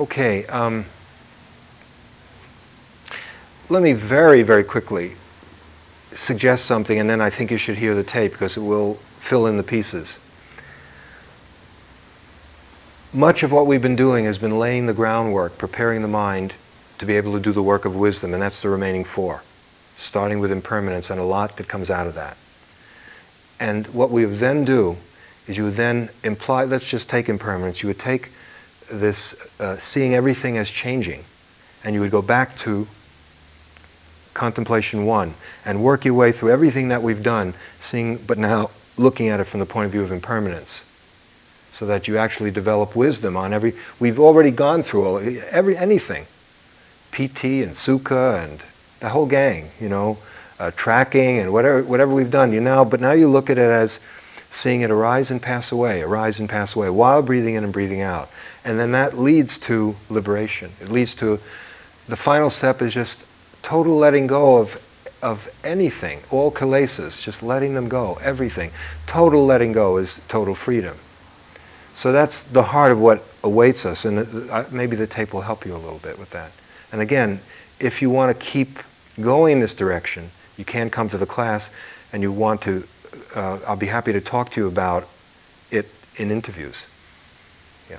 [0.00, 0.44] Okay.
[0.46, 0.86] Um,
[3.68, 5.12] let me very, very quickly
[6.16, 9.46] suggest something, and then I think you should hear the tape because it will fill
[9.46, 10.08] in the pieces.
[13.14, 16.52] Much of what we've been doing has been laying the groundwork, preparing the mind
[16.98, 19.42] to be able to do the work of wisdom, and that's the remaining four,
[19.96, 22.36] starting with impermanence and a lot that comes out of that.
[23.58, 24.98] And what we then do
[25.46, 28.28] is you would then imply, let's just take impermanence, you would take
[28.90, 31.24] this uh, seeing everything as changing,
[31.84, 32.86] and you would go back to
[34.34, 35.32] contemplation one
[35.64, 39.44] and work your way through everything that we've done, seeing, but now looking at it
[39.44, 40.80] from the point of view of impermanence.
[41.78, 43.72] So that you actually develop wisdom on every.
[44.00, 46.26] We've already gone through every anything,
[47.12, 48.60] piti and Sukha and
[48.98, 50.18] the whole gang, you know,
[50.58, 52.52] uh, tracking and whatever whatever we've done.
[52.52, 54.00] You now, but now you look at it as
[54.50, 58.00] seeing it arise and pass away, arise and pass away, while breathing in and breathing
[58.00, 58.28] out,
[58.64, 60.72] and then that leads to liberation.
[60.80, 61.38] It leads to
[62.08, 63.20] the final step is just
[63.62, 64.76] total letting go of
[65.22, 68.72] of anything, all kilesas, just letting them go, everything.
[69.06, 70.96] Total letting go is total freedom.
[72.00, 75.66] So that's the heart of what awaits us, and uh, maybe the tape will help
[75.66, 76.52] you a little bit with that.
[76.92, 77.40] And again,
[77.80, 78.78] if you want to keep
[79.20, 81.68] going in this direction, you can come to the class,
[82.12, 82.86] and you want to,
[83.34, 85.08] uh, I'll be happy to talk to you about
[85.72, 86.76] it in interviews.
[87.90, 87.98] Yeah.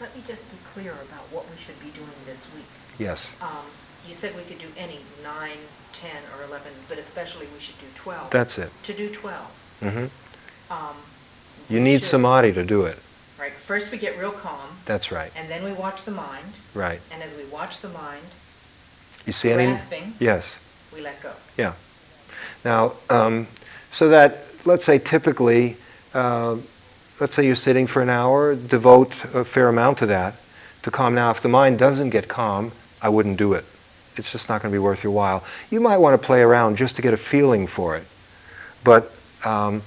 [0.00, 2.64] Let me just be clear about what we should be doing this week.
[2.98, 3.20] Yes.
[3.42, 3.66] Um,
[4.08, 5.50] you said we could do any, 9,
[5.92, 8.30] 10, or 11, but especially we should do 12.
[8.30, 8.70] That's it.
[8.84, 9.46] To do 12.
[9.80, 10.06] hmm
[10.70, 10.96] Um,
[11.68, 12.98] You need should- samadhi to do it.
[13.38, 15.30] Right, first we get real calm, That's right.
[15.36, 17.00] and then we watch the mind, Right.
[17.12, 18.24] and as we watch the mind,
[19.26, 19.78] You see any?
[20.18, 20.44] Yes.
[20.92, 21.32] we let go.
[21.56, 21.72] Yeah.
[22.64, 23.46] Now, um,
[23.92, 25.76] so that, let's say typically,
[26.14, 26.56] uh,
[27.20, 30.34] let's say you're sitting for an hour, devote a fair amount to that,
[30.82, 31.14] to calm.
[31.14, 33.64] Now, if the mind doesn't get calm, I wouldn't do it.
[34.16, 35.44] It's just not going to be worth your while.
[35.70, 38.04] You might want to play around just to get a feeling for it.
[38.82, 39.12] But
[39.44, 39.82] um,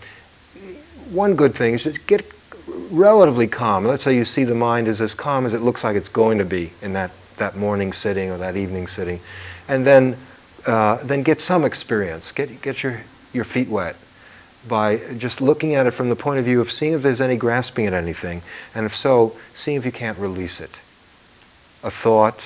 [1.11, 2.25] one good thing is just get
[2.89, 3.85] relatively calm.
[3.85, 6.37] Let's say you see the mind is as calm as it looks like it's going
[6.37, 9.19] to be in that, that morning sitting or that evening sitting.
[9.67, 10.17] And then,
[10.65, 12.31] uh, then get some experience.
[12.31, 13.01] Get, get your,
[13.33, 13.95] your feet wet
[14.67, 17.35] by just looking at it from the point of view of seeing if there's any
[17.35, 18.41] grasping at anything.
[18.73, 20.71] And if so, seeing if you can't release it.
[21.83, 22.39] A thought,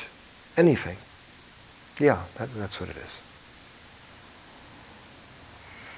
[0.56, 0.98] anything.
[2.00, 3.12] Yeah, that, that's what it is.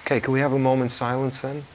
[0.05, 1.65] Okay, can we have a moment's silence then?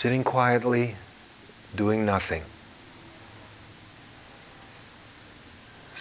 [0.00, 0.96] Sitting quietly,
[1.76, 2.42] doing nothing.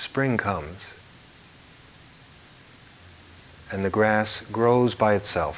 [0.01, 0.77] Spring comes,
[3.69, 5.57] and the grass grows by itself.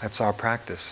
[0.00, 0.82] That's our practice.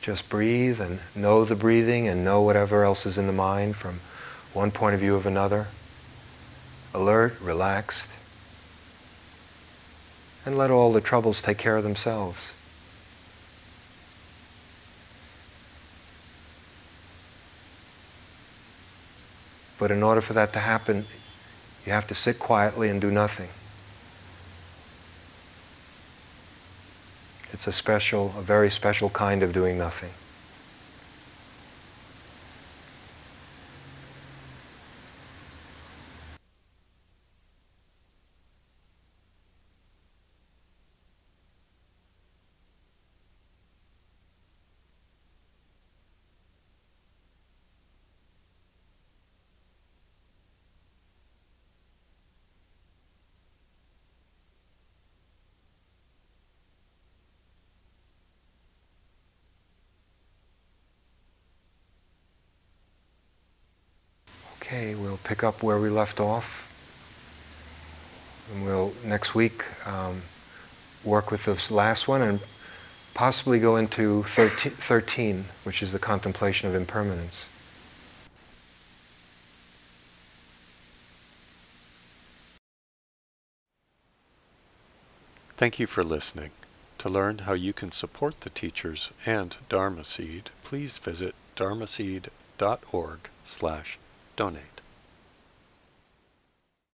[0.00, 4.00] Just breathe and know the breathing and know whatever else is in the mind from
[4.54, 5.66] one point of view of another.
[6.94, 8.08] Alert, relaxed.
[10.46, 12.38] And let all the troubles take care of themselves.
[19.78, 21.06] But in order for that to happen,
[21.86, 23.48] you have to sit quietly and do nothing.
[27.60, 30.08] It's a special, a very special kind of doing nothing.
[64.62, 66.44] Okay, we'll pick up where we left off.
[68.52, 70.20] And we'll, next week, um,
[71.02, 72.40] work with this last one and
[73.14, 77.46] possibly go into 13, 13, which is the contemplation of impermanence.
[85.56, 86.50] Thank you for listening.
[86.98, 93.98] To learn how you can support the teachers and Dharma Seed, please visit dharmaseed.org slash
[94.36, 94.79] donate.